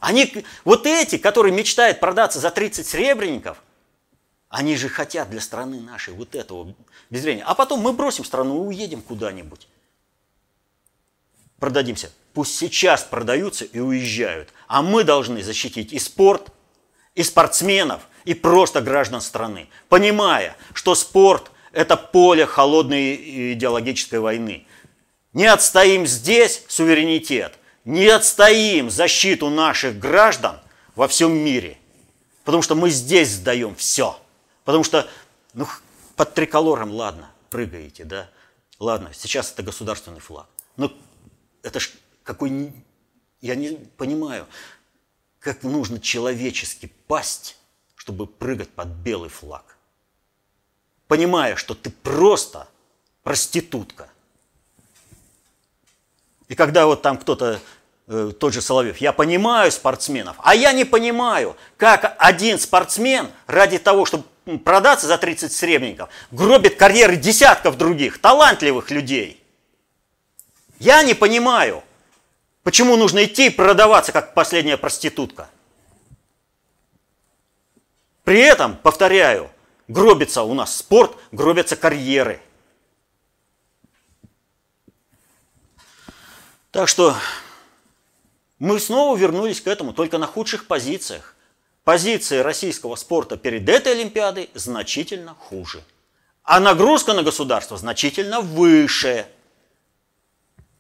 [0.01, 3.63] Они, вот эти, которые мечтают продаться за 30 сребреников,
[4.49, 6.75] они же хотят для страны нашей вот этого
[7.11, 7.45] безврения.
[7.45, 9.69] А потом мы бросим страну и уедем куда-нибудь
[11.59, 12.11] продадимся.
[12.35, 14.51] Пусть сейчас продаются и уезжают.
[14.67, 16.49] А мы должны защитить и спорт,
[17.15, 24.67] и спортсменов, и просто граждан страны, понимая, что спорт– это поле холодной идеологической войны.
[25.33, 30.61] Не отстоим здесь суверенитет, не отстоим защиту наших граждан
[30.95, 31.79] во всем мире,
[32.45, 34.19] потому что мы здесь сдаем все.
[34.65, 35.09] Потому что
[35.55, 35.67] ну,
[36.17, 38.29] под триколором, ладно, прыгаете, да,
[38.79, 40.47] ладно, сейчас это государственный флаг.
[40.77, 40.93] Но
[41.63, 41.91] это ж
[42.23, 42.73] какой...
[43.41, 44.47] Я не понимаю,
[45.39, 47.57] как нужно человечески пасть,
[47.95, 49.77] чтобы прыгать под белый флаг.
[51.07, 52.69] Понимая, что ты просто
[53.23, 54.11] проститутка.
[56.49, 57.61] И когда вот там кто-то,
[58.09, 63.79] э, тот же Соловьев, я понимаю спортсменов, а я не понимаю, как один спортсмен ради
[63.79, 64.25] того, чтобы
[64.65, 69.43] продаться за 30 сребреников, гробит карьеры десятков других талантливых людей.
[70.79, 71.83] Я не понимаю,
[72.63, 75.51] почему нужно идти и продаваться, как последняя проститутка.
[78.25, 79.51] При этом, повторяю,
[79.89, 82.41] гробится у нас спорт, гробятся карьеры.
[86.71, 87.17] Так что
[88.59, 91.35] мы снова вернулись к этому, только на худших позициях.
[91.85, 95.83] Позиции российского спорта перед этой Олимпиадой значительно хуже.
[96.43, 99.27] А нагрузка на государство значительно выше.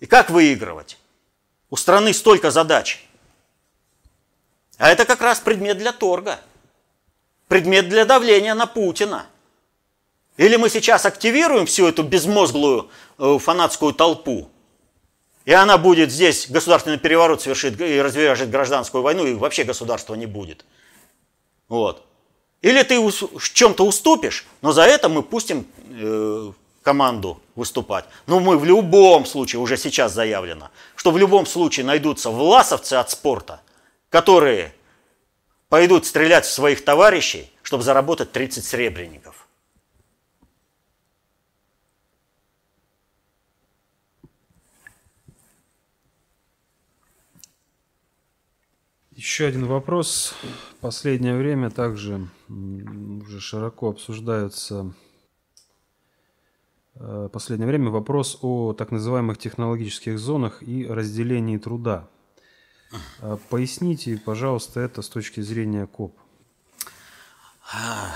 [0.00, 0.98] И как выигрывать?
[1.70, 3.04] У страны столько задач.
[4.78, 6.40] А это как раз предмет для торга.
[7.48, 9.26] Предмет для давления на Путина.
[10.36, 14.48] Или мы сейчас активируем всю эту безмозглую э, фанатскую толпу,
[15.48, 20.26] и она будет здесь, государственный переворот совершит и развяжет гражданскую войну, и вообще государства не
[20.26, 20.66] будет.
[21.68, 22.04] Вот.
[22.60, 26.52] Или ты в чем-то уступишь, но за это мы пустим э,
[26.88, 28.06] команду выступать.
[28.26, 33.10] Но мы в любом случае, уже сейчас заявлено, что в любом случае найдутся власовцы от
[33.10, 33.60] спорта,
[34.08, 34.72] которые
[35.68, 39.46] пойдут стрелять в своих товарищей, чтобы заработать 30 сребреников.
[49.10, 50.34] Еще один вопрос.
[50.80, 54.94] Последнее время также уже широко обсуждаются
[57.32, 62.08] последнее время вопрос о так называемых технологических зонах и разделении труда.
[63.20, 66.16] А поясните, пожалуйста, это с точки зрения КОП.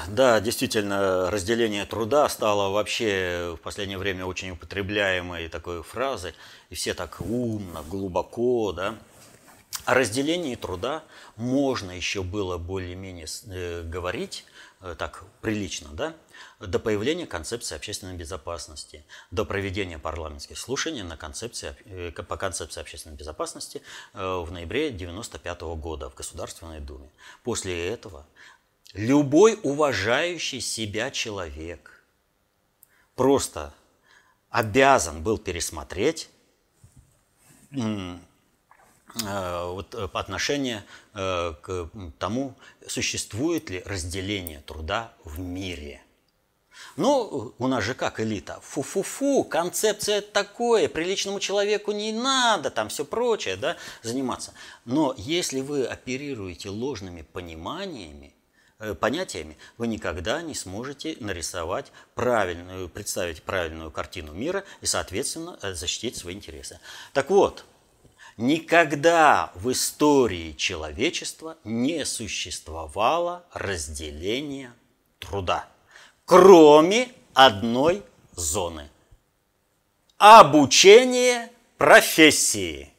[0.08, 6.32] Да, действительно, разделение труда стало вообще в последнее время очень употребляемой такой фразой,
[6.70, 8.96] и все так умно, глубоко, да,
[9.84, 11.02] о разделении труда
[11.36, 14.46] можно еще было более-менее э, говорить
[14.80, 16.14] э, так прилично, да,
[16.66, 23.16] до появления концепции общественной безопасности, до проведения парламентских слушаний на концепции, э, по концепции общественной
[23.16, 27.10] безопасности в ноябре 1995 года в Государственной Думе.
[27.42, 28.26] После этого
[28.94, 32.04] любой уважающий себя человек
[33.14, 33.72] просто
[34.50, 36.28] обязан был пересмотреть
[39.20, 40.08] Э, вот, э,
[41.14, 42.54] э, к тому,
[42.86, 46.00] существует ли разделение труда в мире.
[46.96, 48.60] Ну, у нас же как элита.
[48.62, 54.52] Фу-фу-фу, концепция такое, приличному человеку не надо, там все прочее, да, заниматься.
[54.84, 58.34] Но если вы оперируете ложными пониманиями,
[59.00, 66.34] понятиями, вы никогда не сможете нарисовать правильную, представить правильную картину мира и, соответственно, защитить свои
[66.34, 66.80] интересы.
[67.12, 67.64] Так вот,
[68.38, 74.72] Никогда в истории человечества не существовало разделения
[75.18, 75.68] труда,
[76.32, 78.02] кроме одной
[78.34, 78.88] зоны–
[80.16, 82.90] обучение профессии.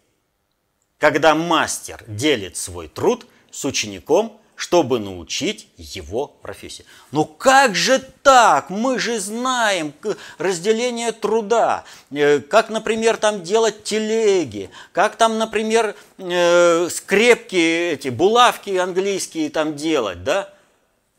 [1.00, 6.86] Когда мастер делит свой труд с учеником чтобы научить его профессии.
[7.12, 8.70] Но как же так?
[8.70, 9.94] Мы же знаем
[10.38, 18.78] разделение труда, э, как, например, там делать телеги, как там, например, э, скрепки, эти булавки
[18.78, 20.54] английские там делать, да?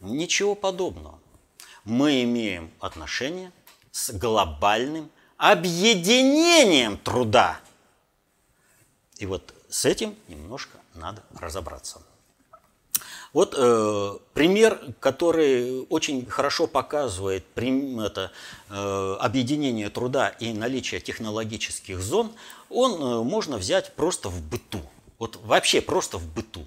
[0.00, 1.18] Ничего подобного.
[1.84, 3.52] Мы имеем отношение
[3.90, 7.60] с глобальным объединением труда.
[9.18, 12.00] И вот с этим немножко надо разобраться.
[13.34, 18.30] Вот э, пример, который очень хорошо показывает это,
[18.70, 22.32] э, объединение труда и наличие технологических зон,
[22.70, 24.80] он э, можно взять просто в быту.
[25.18, 26.64] Вот вообще просто в быту.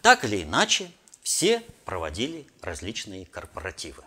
[0.00, 0.90] Так или иначе,
[1.26, 4.04] все проводили различные корпоративы.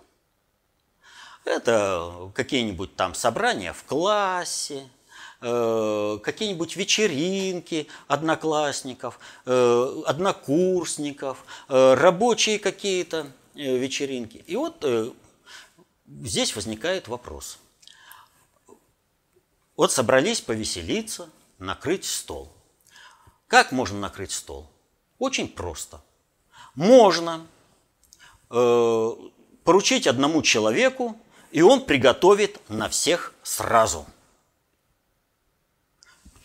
[1.44, 4.90] Это какие-нибудь там собрания в классе,
[5.42, 14.38] э, какие-нибудь вечеринки одноклассников, э, однокурсников, э, рабочие какие-то вечеринки.
[14.48, 14.86] И вот
[16.08, 17.60] здесь возникает вопрос.
[19.76, 22.50] Вот собрались повеселиться, накрыть стол.
[23.48, 24.72] Как можно накрыть стол?
[25.18, 26.00] Очень просто.
[26.80, 27.46] Можно
[28.50, 29.12] э,
[29.66, 31.18] поручить одному человеку,
[31.52, 34.06] и он приготовит на всех сразу.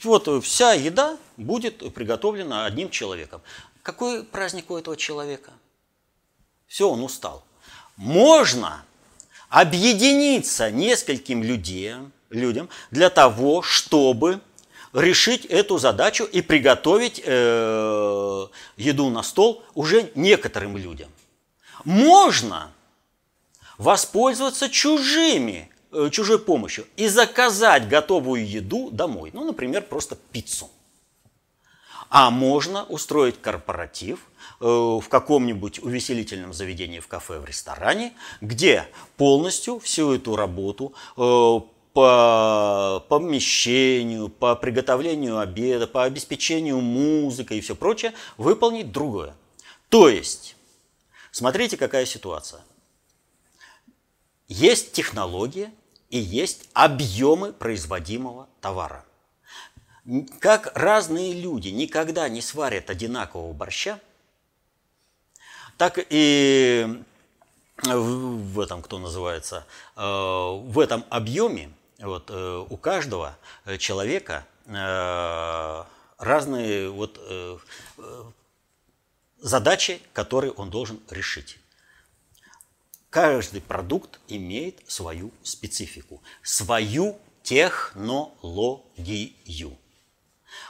[0.02, 3.42] Вот вся еда будет приготовлена одним человеком.
[3.84, 5.52] Какой праздник у этого человека?
[6.66, 7.44] Все, он устал.
[7.94, 8.84] Можно
[9.50, 14.40] объединиться нескольким людям, людям для того, чтобы
[14.94, 21.10] решить эту задачу и приготовить э, еду на стол уже некоторым людям.
[21.84, 22.70] Можно
[23.76, 29.30] воспользоваться чужими, э, чужой помощью и заказать готовую еду домой.
[29.34, 30.70] Ну, например, просто пиццу.
[32.08, 34.20] А можно устроить корпоратив
[34.60, 38.86] э, в каком-нибудь увеселительном заведении, в кафе, в ресторане, где
[39.16, 40.94] полностью всю эту работу
[41.94, 49.34] по помещению, по приготовлению обеда, по обеспечению музыкой и все прочее выполнить другое.
[49.88, 50.56] То есть,
[51.30, 52.62] смотрите, какая ситуация.
[54.48, 55.72] Есть технология
[56.10, 59.04] и есть объемы производимого товара.
[60.40, 64.00] Как разные люди никогда не сварят одинакового борща,
[65.78, 67.02] так и
[67.82, 69.64] в этом, кто называется,
[69.96, 73.36] э, в этом объеме вот, э, у каждого
[73.78, 75.84] человека э,
[76.18, 77.20] разные вот,
[79.38, 81.58] задачи, которые он должен решить.
[83.10, 88.18] Каждый продукт имеет свою специфику, свою технологию.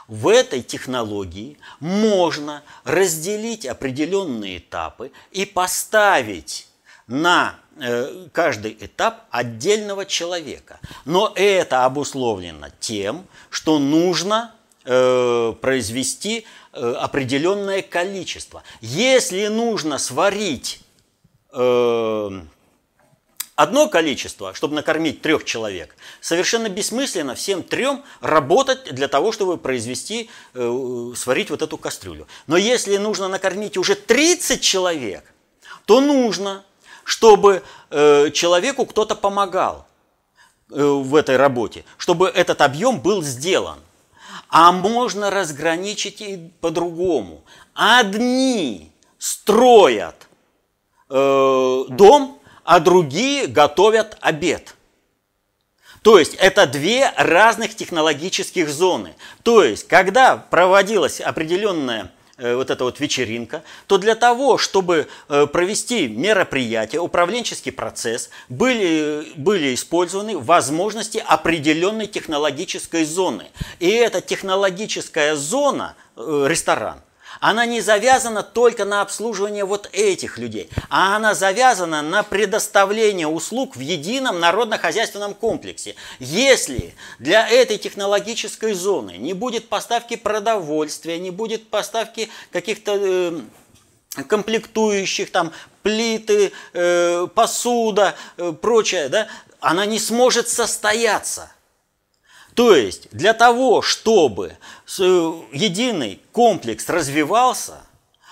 [0.07, 6.67] В этой технологии можно разделить определенные этапы и поставить
[7.07, 10.79] на э, каждый этап отдельного человека.
[11.05, 14.53] Но это обусловлено тем, что нужно
[14.83, 18.63] э, произвести э, определенное количество.
[18.81, 20.81] Если нужно сварить
[23.55, 30.29] одно количество, чтобы накормить трех человек, совершенно бессмысленно всем трем работать для того, чтобы произвести,
[30.53, 32.27] сварить вот эту кастрюлю.
[32.47, 35.23] Но если нужно накормить уже 30 человек,
[35.85, 36.65] то нужно,
[37.05, 39.85] чтобы э, человеку кто-то помогал
[40.71, 43.79] э, в этой работе, чтобы этот объем был сделан.
[44.49, 47.43] А можно разграничить и по-другому.
[47.73, 50.27] Одни строят
[51.09, 54.75] э, дом, а другие готовят обед.
[56.01, 59.15] То есть это две разных технологических зоны.
[59.43, 66.07] То есть, когда проводилась определенная вот эта вот вечеринка, то для того, чтобы э, провести
[66.07, 73.45] мероприятие, управленческий процесс, были, были использованы возможности определенной технологической зоны.
[73.79, 77.01] И эта технологическая зона, э, ресторан,
[77.39, 83.75] она не завязана только на обслуживание вот этих людей, а она завязана на предоставление услуг
[83.75, 85.95] в едином народно-хозяйственном комплексе.
[86.19, 93.39] Если для этой технологической зоны не будет поставки продовольствия, не будет поставки каких-то э,
[94.23, 95.51] комплектующих, там,
[95.83, 99.27] плиты, э, посуда, э, прочее, да,
[99.59, 101.51] она не сможет состояться.
[102.55, 107.81] То есть для того, чтобы э, единый комплекс развивался,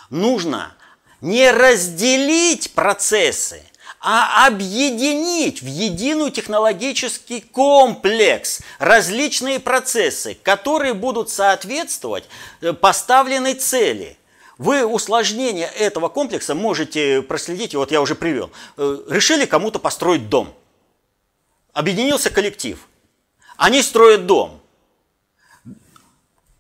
[0.10, 0.74] нужно
[1.20, 3.62] не разделить процессы,
[4.00, 12.24] а объединить в единый технологический комплекс различные процессы, которые будут соответствовать
[12.62, 14.18] э, поставленной цели.
[14.58, 18.52] Вы усложнение этого комплекса можете проследить, вот я уже привел.
[18.78, 20.54] Э, решили кому-то построить дом.
[21.74, 22.80] Объединился коллектив–
[23.58, 24.62] они строят дом.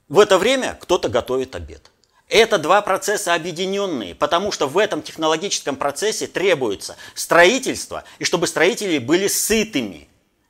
[0.09, 1.91] В это время кто-то готовит обед.
[2.29, 8.97] Это два процесса объединенные, потому что в этом технологическом процессе требуется строительство, и чтобы строители
[8.97, 10.07] были сытыми.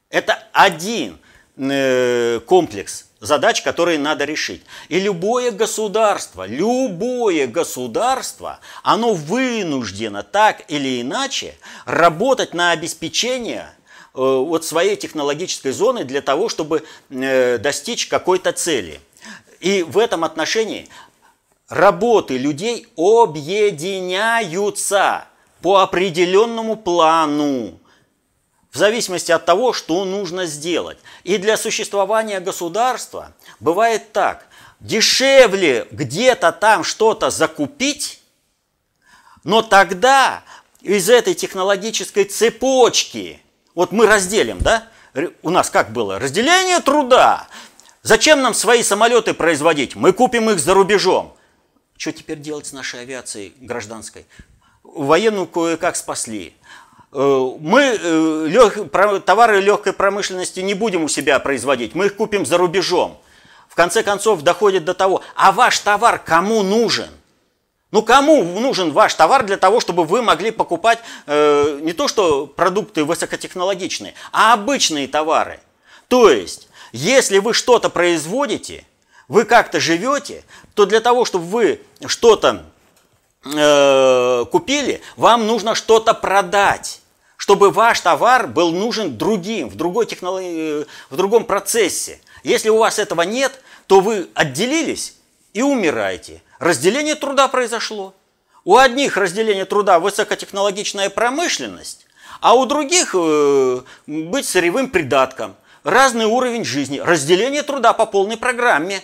[0.09, 1.19] Это один
[1.57, 4.63] э, комплекс задач, которые надо решить.
[4.89, 13.73] И любое государство, любое государство, оно вынуждено так или иначе работать на обеспечение
[14.13, 18.99] вот своей технологической зоны для того, чтобы э, достичь какой-то цели.
[19.59, 20.87] И в этом отношении
[21.67, 25.25] работы людей объединяются
[25.61, 27.79] по определенному плану
[28.71, 30.97] в зависимости от того, что нужно сделать.
[31.23, 34.47] И для существования государства бывает так.
[34.79, 38.19] Дешевле где-то там что-то закупить,
[39.43, 40.43] но тогда
[40.81, 43.42] из этой технологической цепочки,
[43.75, 44.87] вот мы разделим, да,
[45.41, 47.47] у нас как было, разделение труда.
[48.01, 49.95] Зачем нам свои самолеты производить?
[49.95, 51.35] Мы купим их за рубежом.
[51.97, 54.25] Что теперь делать с нашей авиацией гражданской?
[54.83, 56.53] Военную кое-как спасли.
[57.13, 58.91] Э, мы э, лег,
[59.23, 63.21] товары легкой промышленности не будем у себя производить, мы их купим за рубежом.
[63.69, 67.09] В конце концов доходит до того, а ваш товар кому нужен?
[67.93, 72.47] Ну кому нужен ваш товар для того, чтобы вы могли покупать э, не то что
[72.47, 75.59] продукты высокотехнологичные, а обычные товары?
[76.07, 78.83] То есть, если вы что-то производите,
[79.27, 82.65] вы как-то живете, то для того, чтобы вы что-то
[83.45, 86.99] э, купили, вам нужно что-то продать
[87.37, 92.21] чтобы ваш товар был нужен другим, в, другой технологии, в другом процессе.
[92.43, 95.15] Если у вас этого нет, то вы отделились
[95.51, 96.41] и умираете.
[96.63, 98.13] Разделение труда произошло.
[98.63, 102.05] У одних разделение труда высокотехнологичная промышленность,
[102.39, 105.57] а у других э, быть сырьевым придатком.
[105.83, 106.99] Разный уровень жизни.
[106.99, 109.01] Разделение труда по полной программе.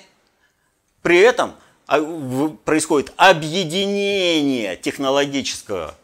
[1.02, 1.54] При этом
[1.86, 2.00] а,
[2.64, 5.96] происходит объединение технологического.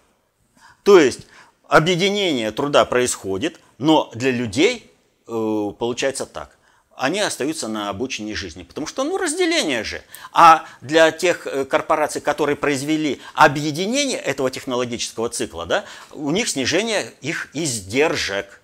[0.84, 1.22] То есть
[1.70, 4.92] объединение труда происходит, но для людей
[5.26, 6.55] э, получается так.
[6.98, 10.02] Они остаются на обучении жизни, потому что, ну, разделение же.
[10.32, 17.14] А для тех э, корпораций, которые произвели объединение этого технологического цикла, да, у них снижение
[17.20, 18.62] их издержек.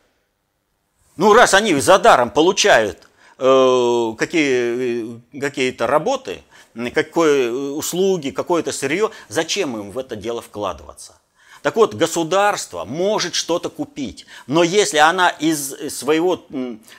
[1.18, 3.00] Ну, раз они за даром получают
[3.38, 6.42] э, какие, э, какие-то работы,
[6.74, 11.21] какие услуги, какое-то сырье, зачем им в это дело вкладываться?
[11.62, 16.44] Так вот, государство может что-то купить, но если она из своего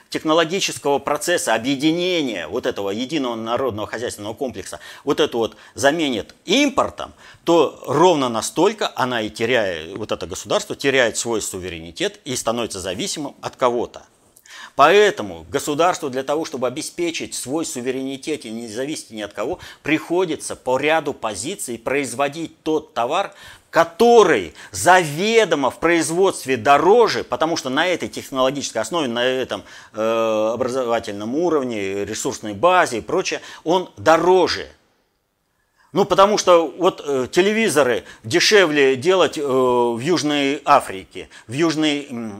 [0.09, 7.83] технологического процесса объединения вот этого единого народного хозяйственного комплекса вот это вот заменит импортом, то
[7.85, 13.57] ровно настолько она и теряет, вот это государство теряет свой суверенитет и становится зависимым от
[13.57, 14.03] кого-то.
[14.75, 20.55] Поэтому государству для того, чтобы обеспечить свой суверенитет и не зависеть ни от кого, приходится
[20.55, 23.35] по ряду позиций производить тот товар,
[23.73, 29.63] который заведомо в производстве дороже, потому что на этой технологической основе, на этом
[29.93, 34.67] э, образовательном уровне, ресурсной базе и прочее, он дороже.
[35.91, 42.31] Ну, потому что вот э, телевизоры дешевле делать э, в Южной Африке, в Южной э,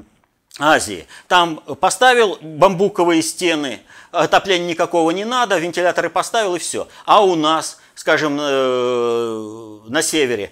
[0.59, 1.07] Азии.
[1.27, 3.79] Там поставил бамбуковые стены,
[4.11, 6.87] отопления никакого не надо, вентиляторы поставил и все.
[7.05, 10.51] А у нас, скажем, э, на севере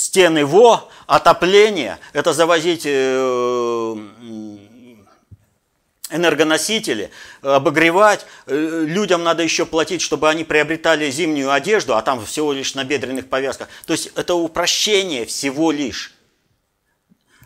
[0.00, 3.96] стены ВО, отопление, это завозить э,
[6.10, 7.10] энергоносители,
[7.42, 8.26] обогревать.
[8.46, 12.84] Э, людям надо еще платить, чтобы они приобретали зимнюю одежду, а там всего лишь на
[12.84, 13.68] бедренных повязках.
[13.86, 16.14] То есть это упрощение всего лишь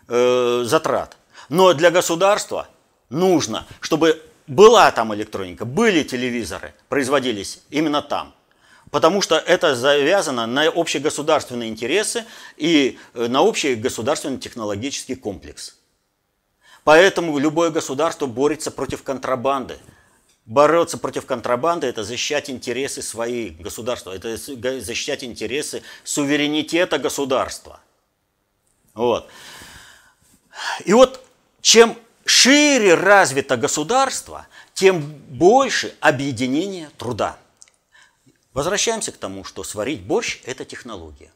[0.09, 1.17] э, затрат.
[1.49, 2.69] Но для государства
[3.11, 8.35] нужно, чтобы была там электроника, были телевизоры, производились именно там–
[8.95, 12.27] потому что это завязано на общегосударственные интересы
[12.57, 15.75] и э, на общий государственный технологический комплекс.
[16.85, 19.79] Поэтому любое государство борется против контрабанды.
[20.47, 27.81] Бороться против контрабанды– это защищать интересы свои государства, это защищать интересы суверенитета государства.
[28.95, 29.29] Вот.
[30.85, 31.21] И вот
[31.63, 37.39] чем шире развито государство, тем больше объединение труда.
[38.55, 41.33] Возвращаемся к тому, что сварить борщ– это технология.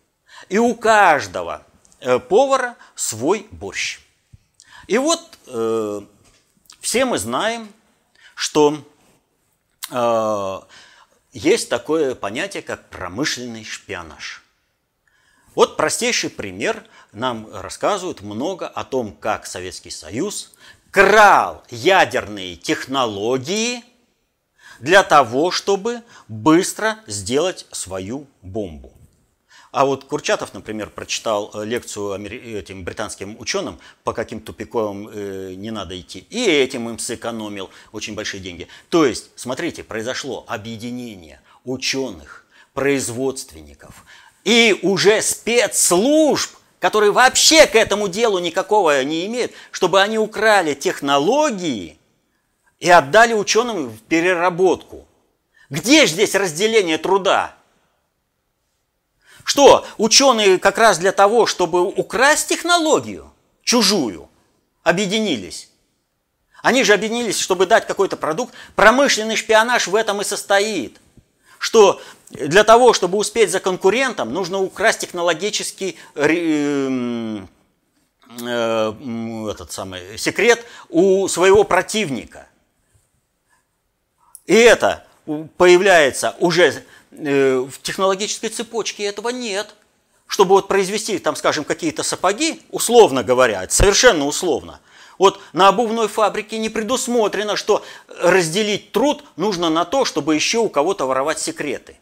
[0.48, 1.64] И у каждого
[1.98, 3.98] э, повара свой борщ.
[4.86, 6.00] И вот э,
[6.80, 7.72] все мы знаем,
[8.36, 8.84] что
[9.90, 10.60] э,
[11.32, 14.44] есть такое понятие, как промышленный шпионаж.
[15.56, 16.84] Вот простейший пример.
[17.10, 20.54] Нам рассказывают много о том, как Советский Союз
[20.92, 23.82] крал ядерные технологии–
[24.80, 28.92] для того, чтобы быстро сделать свою бомбу.
[29.70, 32.14] А вот Курчатов, например, прочитал э, лекцию
[32.58, 38.14] этим британским ученым, по каким тупиковым э, не надо идти, и этим им сэкономил очень
[38.14, 38.66] большие деньги.
[38.88, 44.04] То есть, смотрите, произошло объединение ученых, производственников
[44.44, 51.97] и уже спецслужб, которые вообще к этому делу никакого не имеют, чтобы они украли технологии–
[52.78, 55.06] и отдали ученым в переработку.
[55.70, 57.54] Где же здесь разделение труда?
[59.44, 64.28] Что, ученые как раз для того, чтобы украсть технологию чужую,
[64.82, 65.70] объединились?
[66.62, 68.54] Они же объединились, чтобы дать какой-то продукт.
[68.74, 71.00] Промышленный шпионаж в этом и состоит.
[71.58, 72.00] Что
[72.30, 77.40] для того, чтобы успеть за конкурентом, нужно украсть технологический э,
[78.40, 78.92] э,
[79.50, 82.47] этот самый секрет у своего противника.
[84.48, 85.04] И это
[85.58, 89.74] появляется уже э, в технологической цепочке, этого нет.
[90.26, 94.80] Чтобы вот произвести, там, скажем, какие-то сапоги, условно говоря, совершенно условно,
[95.18, 97.84] вот на обувной фабрике не предусмотрено, что
[98.22, 101.98] разделить труд нужно на то, чтобы еще у кого-то воровать секреты.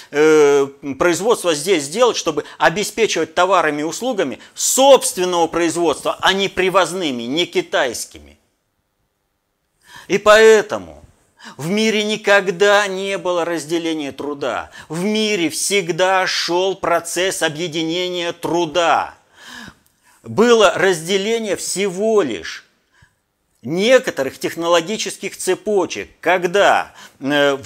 [0.09, 0.67] э,
[0.97, 8.39] производства здесь сделать, чтобы обеспечивать товарами и услугами собственного производства, а не привозными, не китайскими.
[10.07, 11.04] И поэтому
[11.57, 14.71] в мире никогда не было разделения труда.
[14.89, 19.15] В мире всегда шел процесс объединения труда.
[20.23, 22.65] Было разделение всего лишь
[23.61, 27.57] некоторых технологических цепочек, когда, э,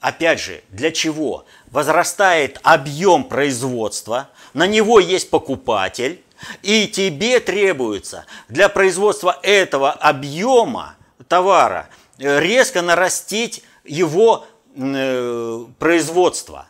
[0.00, 1.46] опять же, для чего?
[1.70, 6.22] Возрастает объем производства, на него есть покупатель,
[6.62, 11.88] и тебе требуется для производства этого объема товара
[12.18, 14.46] резко нарастить его
[14.76, 16.68] э, производство.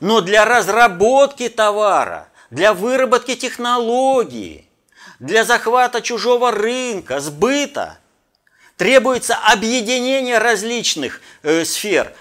[0.00, 4.68] Но для разработки товара, для выработки технологии,
[5.18, 7.98] для захвата чужого рынка, сбыта
[8.76, 12.14] требуется объединение различных э, сфер,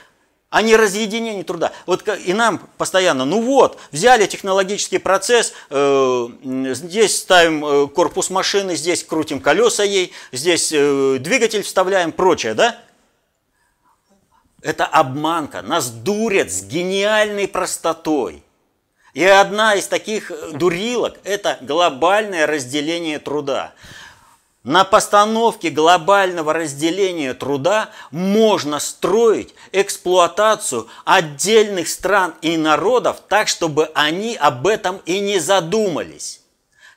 [0.55, 1.73] а не разъединение труда.
[1.85, 6.27] Вот и нам постоянно, ну вот, взяли технологический процесс, э,
[6.71, 12.79] здесь ставим э, корпус машины, здесь крутим колеса ей, здесь э, двигатель вставляем, прочее, да?
[14.61, 18.41] Это обманка, нас дурят с гениальной простотой.
[19.13, 23.73] И одна из таких дурилок– это глобальное разделение труда.
[24.65, 34.35] На постановке глобального разделения труда можно строить эксплуатацию отдельных стран и народов так, чтобы они
[34.35, 36.41] об этом и не задумались.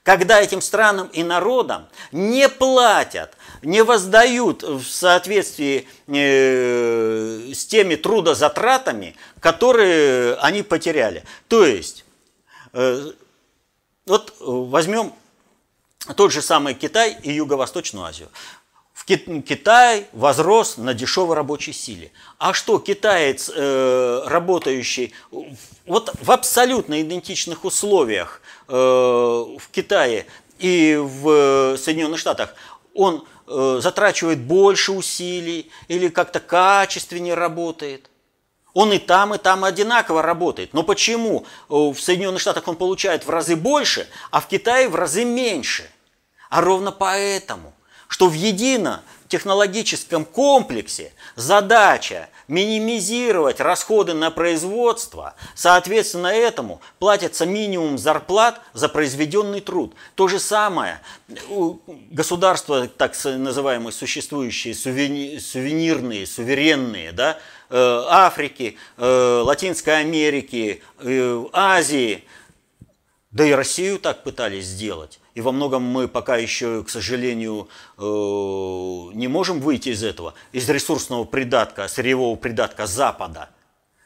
[0.02, 9.14] Когда этим странам и народам не платят, не воздают в соответствии э, с теми трудозатратами,
[9.40, 11.22] которые они потеряли.
[11.48, 12.06] То есть,
[12.72, 13.12] э,
[14.06, 15.12] вот возьмем
[16.14, 18.28] тот же самый Китай и Юго-Восточную Азию.
[18.98, 22.10] В Китай возрос на дешевой рабочей силе.
[22.38, 25.14] А что китаец, э, работающий
[25.86, 30.26] вот в абсолютно идентичных условиях э, в Китае
[30.58, 32.54] и в Соединенных Штатах,
[32.92, 38.10] он э, затрачивает больше усилий или как-то качественнее работает?
[38.74, 40.74] Он и там, и там одинаково работает.
[40.74, 45.24] Но почему в Соединенных Штатах он получает в разы больше, а в Китае в разы
[45.24, 45.88] меньше?
[46.48, 47.74] А ровно поэтому,
[48.08, 58.60] что в едино технологическом комплексе задача минимизировать расходы на производство, соответственно этому платится минимум зарплат
[58.72, 59.94] за произведенный труд.
[60.14, 61.00] То же самое
[62.10, 67.38] государства, так называемые существующие сувенирные, суверенные, да,
[67.68, 72.24] э, Африки, э, Латинской Америки, э, Азии,
[73.30, 75.20] да и Россию так пытались сделать.
[75.38, 80.68] И во многом мы пока еще, к сожалению, э, не можем выйти из этого, из
[80.68, 83.48] ресурсного придатка, сырьевого придатка Запада.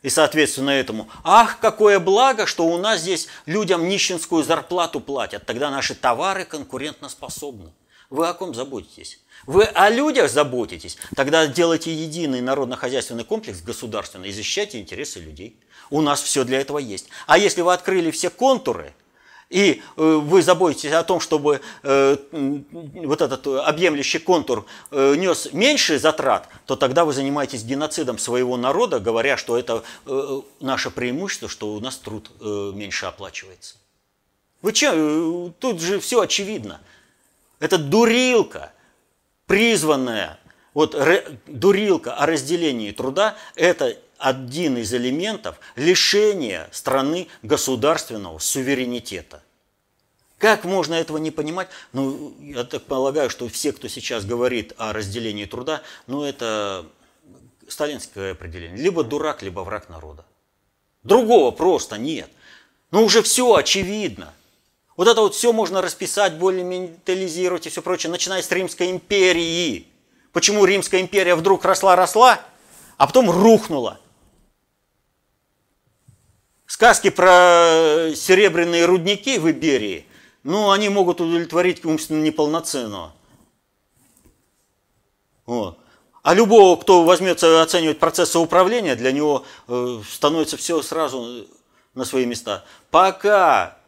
[0.03, 5.70] И, соответственно, этому, ах, какое благо, что у нас здесь людям нищенскую зарплату платят, тогда
[5.70, 7.72] наши товары конкурентоспособны.
[8.11, 9.18] Вы о ком заботитесь?
[9.47, 10.99] Вы о людях заботитесь?
[11.16, 15.59] Тогда делайте единый народно-хозяйственный комплекс государственный и защищайте интересы людей.
[15.89, 17.09] У нас все для этого есть.
[17.26, 18.93] А если вы открыли все контуры–
[19.53, 25.98] и э, вы заботитесь о том, чтобы э, вот этот объемлющий контур э, нес меньше
[25.98, 29.84] затрат, то тогда вы занимаетесь геноцидом своего народа, говоря, что это
[30.61, 33.76] наше преимущество, что у нас труд меньше оплачивается.
[34.62, 36.80] Вы что, тут же все очевидно.
[37.61, 38.72] Это дурилка,
[39.46, 40.38] призванная,
[40.72, 40.96] вот
[41.46, 49.43] дурилка о разделении труда, это один из элементов лишения страны государственного суверенитета.
[50.39, 51.68] Как можно этого не понимать?
[51.93, 56.87] Ну, я так полагаю, что все, кто сейчас говорит о разделении труда, ну, это
[57.66, 58.77] сталинское определение.
[58.77, 60.25] Либо дурак, либо враг народа.
[61.03, 62.31] Другого просто нет.
[62.93, 64.33] Ну, уже все очевидно.
[64.97, 69.89] Вот это вот все можно расписать, более ментализировать и все прочее, начиная с Римской империи.
[70.33, 72.41] Почему Римская империя вдруг росла-росла,
[72.99, 73.99] а потом рухнула?
[76.83, 80.05] Сказки про серебряные рудники в Иберии,
[80.43, 83.14] ну, они могут удовлетворить умственно неполноценного.
[85.47, 85.78] Вот.
[86.24, 91.47] А любого, кто возьмется оценивать процессы управления, для него э, становится все сразу
[91.95, 92.64] на свои места.
[92.91, 93.78] Пока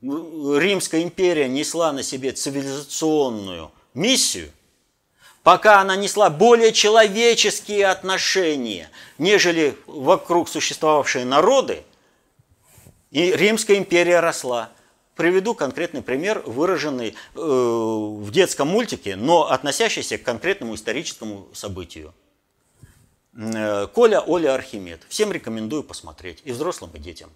[0.00, 4.50] Римская империя несла на себе цивилизационную миссию,
[5.42, 8.88] пока она несла более человеческие отношения,
[9.18, 11.84] нежели вокруг существовавшие народы,
[13.10, 14.70] и Римская империя росла.
[15.16, 22.14] Приведу конкретный пример, выраженный э, в детском мультике, но относящийся к конкретному историческому событию.
[23.36, 25.02] Э, Коля, Оля, Архимед.
[25.08, 27.30] Всем рекомендую посмотреть, и взрослым, и детям.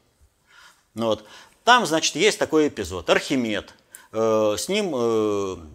[0.94, 1.24] Ну вот.
[1.64, 3.10] Там, значит, есть такой эпизод.
[3.10, 3.74] Архимед.
[4.12, 5.68] Э, с ним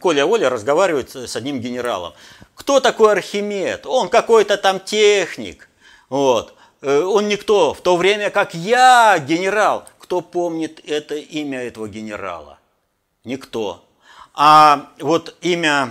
[0.00, 2.12] Коля Оля разговаривает с одним генералом.
[2.54, 3.86] Кто такой Архимед?
[3.86, 5.68] Он какой-то там техник.
[6.10, 6.57] Вот.
[6.80, 9.88] Э, он никто, в то время как я генерал.
[9.98, 12.58] Кто помнит это имя этого генерала?
[13.24, 13.84] Никто.
[14.34, 15.90] А вот имя,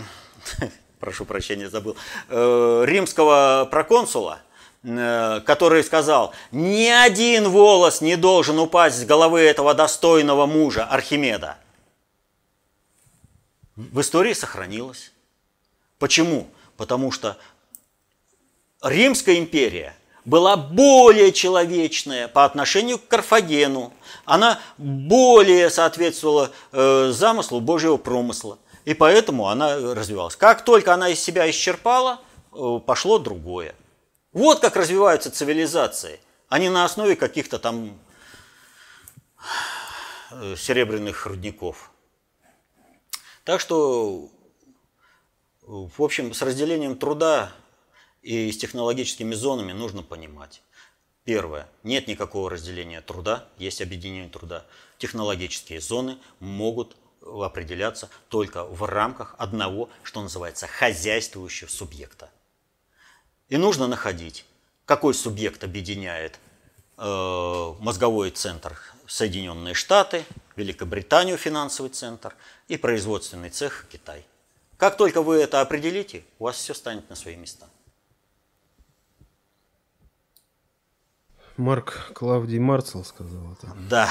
[1.00, 1.96] прошу прощения, забыл,
[2.30, 4.40] э, римского проконсула,
[4.84, 11.58] э, который сказал, ни один волос не должен упасть с головы этого достойного мужа Архимеда.
[13.76, 15.12] В истории сохранилось.
[16.00, 16.48] Почему?
[16.78, 17.38] Потому что
[18.82, 19.96] Римская империя–
[20.28, 23.94] была более человечная по отношению к Карфагену.
[24.26, 28.60] Она более соответствовала э, замыслу Божьего промысла.
[28.84, 30.36] И поэтому она развивалась.
[30.36, 32.20] Как только она из себя исчерпала,
[32.52, 33.74] э, пошло другое.
[34.34, 36.20] Вот как развиваются цивилизации,
[36.60, 37.98] не на основе каких-то там
[40.32, 41.90] э, серебряных рудников.
[43.46, 44.28] Так что,
[45.62, 47.54] в общем, с разделением труда
[48.22, 50.62] и с технологическими зонами нужно понимать.
[51.24, 51.68] Первое.
[51.84, 54.66] Нет никакого разделения труда, есть объединение труда.
[54.98, 62.30] Технологические зоны могут определяться только в рамках одного, что называется, хозяйствующего субъекта.
[63.50, 64.46] И нужно находить,
[64.86, 66.40] какой субъект объединяет
[66.98, 72.36] э, мозговой центр Соединенные Штаты, Великобританию финансовый центр
[72.68, 74.26] и производственный цех Китай.
[74.78, 77.68] Как только вы это определите, у вас все станет на свои места.
[81.58, 83.76] Марк Клавдий Марцел сказал это.
[83.90, 84.10] Да.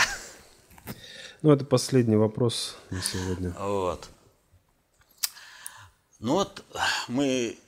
[1.42, 3.50] Ну, это последний вопрос на сегодня.
[3.58, 4.08] Вот.
[6.18, 6.64] Ну вот
[7.08, 7.58] мы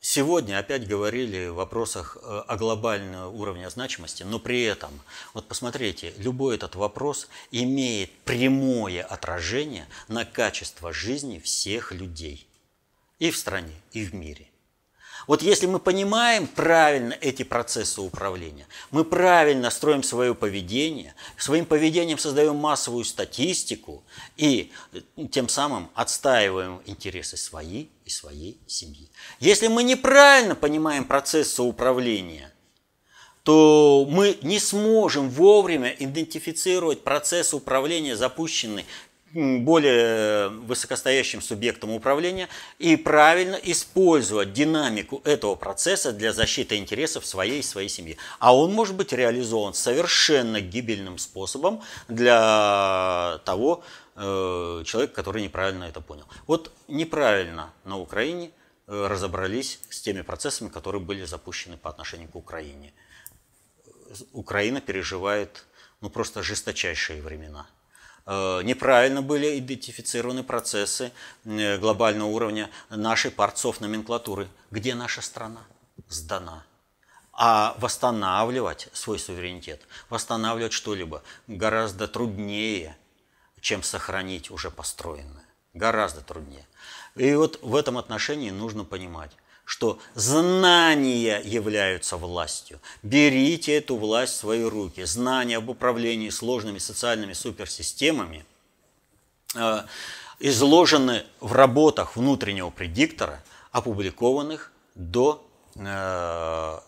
[0.00, 4.90] сегодня опять говорили в вопросах э, о глобальном уровне значимости, но при этом,
[5.34, 12.46] вот посмотрите, любой этот вопрос имеет прямое отражение на качество жизни всех людей
[13.18, 14.48] и в стране, и в мире.
[15.26, 22.18] Вот если мы понимаем правильно эти процессы управления, мы правильно строим свое поведение, своим поведением
[22.18, 24.04] создаем массовую статистику
[24.36, 24.72] и
[25.32, 29.08] тем самым отстаиваем интересы свои и своей семьи.
[29.40, 32.52] Если мы неправильно понимаем процессы управления,
[33.46, 38.84] то мы не сможем вовремя идентифицировать процесс управления, запущенный
[39.36, 47.62] более высокостоящим субъектом управления и правильно использовать динамику этого процесса для защиты интересов своей и
[47.62, 48.16] своей семьи.
[48.38, 53.84] А он может быть реализован совершенно гибельным способом для того
[54.14, 56.24] э, человека, который неправильно это понял.
[56.46, 58.50] Вот неправильно на Украине
[58.86, 62.94] э, разобрались с теми процессами, которые были запущены по отношению к Украине.
[64.32, 65.66] Украина переживает
[66.00, 67.66] ну, просто жесточайшие времена–
[68.26, 71.12] неправильно были идентифицированы процессы
[71.44, 74.48] э, глобального уровня нашей парцов номенклатуры.
[74.70, 75.60] Где наша страна?
[76.08, 76.64] Сдана.
[77.32, 82.96] А восстанавливать свой суверенитет, восстанавливать что-либо гораздо труднее,
[83.60, 85.44] чем сохранить уже построенное.
[85.72, 86.66] Гораздо труднее.
[87.14, 89.30] И вот в этом отношении нужно понимать,
[89.66, 92.80] что знания являются властью.
[93.02, 95.04] Берите эту власть в свои руки.
[95.04, 98.46] Знания об управлении сложными социальными суперсистемами
[99.56, 99.82] э,
[100.38, 103.42] изложены в работах внутреннего предиктора,
[103.72, 105.44] опубликованных до
[105.74, 106.78] э,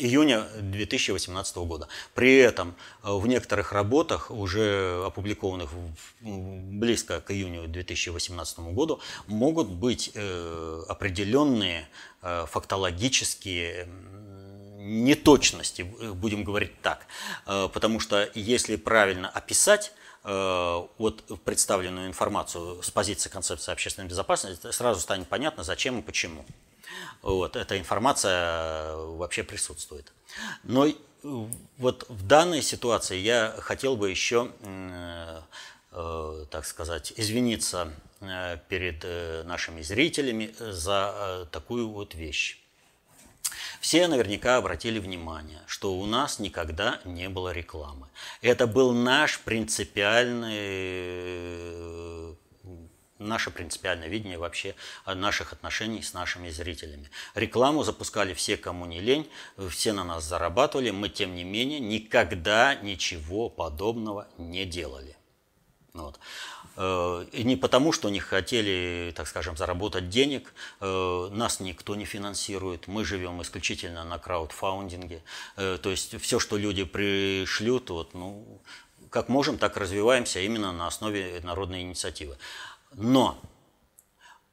[0.00, 1.88] июня 2018 года.
[2.14, 5.70] При этом э, в некоторых работах, уже опубликованных
[6.20, 11.88] близко к июню 2018 году, могут быть э, определенные
[12.22, 13.88] э, фактологические
[14.78, 17.06] неточности, будем говорить так.
[17.44, 19.92] Потому что если правильно описать
[20.24, 26.46] вот представленную информацию с позиции концепции общественной безопасности, сразу станет понятно, зачем и почему.
[27.22, 30.12] Вот, эта информация э, вообще присутствует.
[30.62, 30.92] Но э,
[31.78, 35.40] вот в данной ситуации я хотел бы еще, э,
[36.50, 37.92] так сказать, извиниться
[38.68, 39.02] перед
[39.46, 42.60] нашими зрителями за такую вот вещь.
[43.80, 48.08] Все наверняка обратили внимание, что у нас никогда не было рекламы.
[48.42, 52.36] Это был наш принципиальный
[53.20, 54.74] наше принципиальное видение вообще
[55.06, 57.10] наших отношений с нашими зрителями.
[57.34, 59.28] Рекламу запускали все, кому не лень,
[59.68, 65.16] все на нас зарабатывали, мы, тем не менее, никогда ничего подобного не делали.
[65.92, 66.18] Вот.
[66.76, 72.04] Э, и не потому, что не хотели, так скажем, заработать денег, э, нас никто не
[72.04, 75.22] финансирует, мы живем исключительно на краудфаундинге.
[75.56, 78.62] Э, то есть все, что люди пришлют, вот, ну,
[79.10, 82.38] как можем, так развиваемся именно на основе народной инициативы.
[82.92, 83.40] Но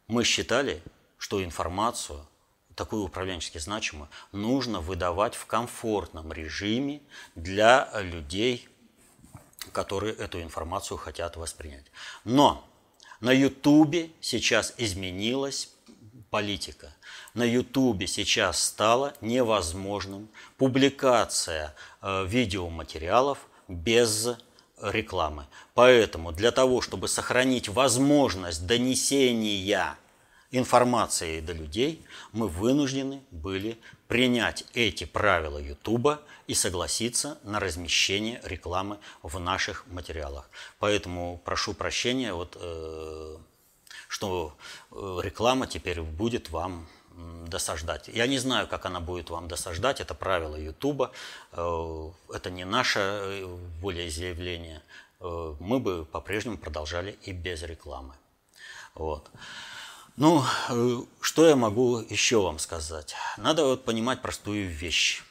[0.07, 0.81] мы считали,
[1.17, 2.25] что информацию,
[2.75, 7.01] такую управленчески значимую, нужно выдавать в комфортном режиме
[7.35, 8.69] для людей,
[9.71, 11.85] которые эту информацию хотят воспринять.
[12.23, 12.67] Но
[13.19, 15.71] на Ютубе сейчас изменилась
[16.29, 16.93] политика.
[17.33, 24.29] На Ютубе сейчас стало невозможным публикация э, видеоматериалов без
[24.82, 25.45] рекламы.
[25.73, 29.97] Поэтому для того, чтобы сохранить возможность донесения
[30.51, 38.99] информации до людей, мы вынуждены были принять эти правила Ютуба и согласиться на размещение рекламы
[39.21, 40.49] в наших материалах.
[40.80, 43.38] Поэтому прошу прощения, вот, э,
[44.07, 44.55] что
[44.91, 46.88] э, реклама теперь будет вам
[47.47, 48.07] досаждать.
[48.07, 51.11] Я не знаю, как она будет вам досаждать, это правило Ютуба,
[51.51, 54.82] э, это не наше э, волеизъявление.
[55.20, 58.13] Э, мы бы по-прежнему продолжали и без рекламы.
[58.93, 59.30] Вот.
[60.15, 60.43] Ну,
[61.22, 63.15] что я могу еще вам сказать?
[63.38, 65.24] Надо вот понимать простую вещь.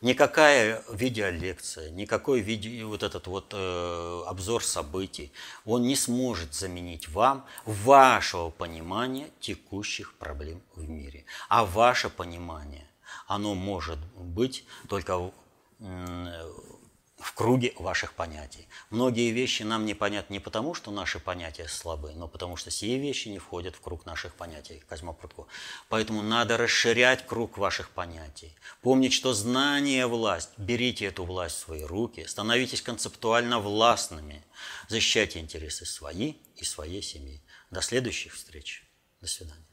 [0.00, 5.32] Никакая видеолекция, никакой видео, вот этот вот э, обзор событий,
[5.64, 11.24] он не сможет заменить вам вашего понимания текущих проблем в мире.
[11.48, 12.88] А ваше понимание,
[13.26, 15.32] оно может быть только
[17.18, 18.68] в круге ваших понятий.
[18.90, 23.28] Многие вещи нам непонятны не потому, что наши понятия слабы, но потому что сие вещи
[23.28, 25.46] не входят в круг наших понятий, Козьма Прудко.
[25.88, 28.54] Поэтому надо расширять круг ваших понятий.
[28.82, 30.50] Помнить, что знание– власть.
[30.56, 34.44] Берите эту власть в свои руки, становитесь концептуально властными,
[34.88, 37.42] защищайте интересы свои и своей семьи.
[37.70, 38.84] До следующих встреч.
[39.20, 39.67] До свидания.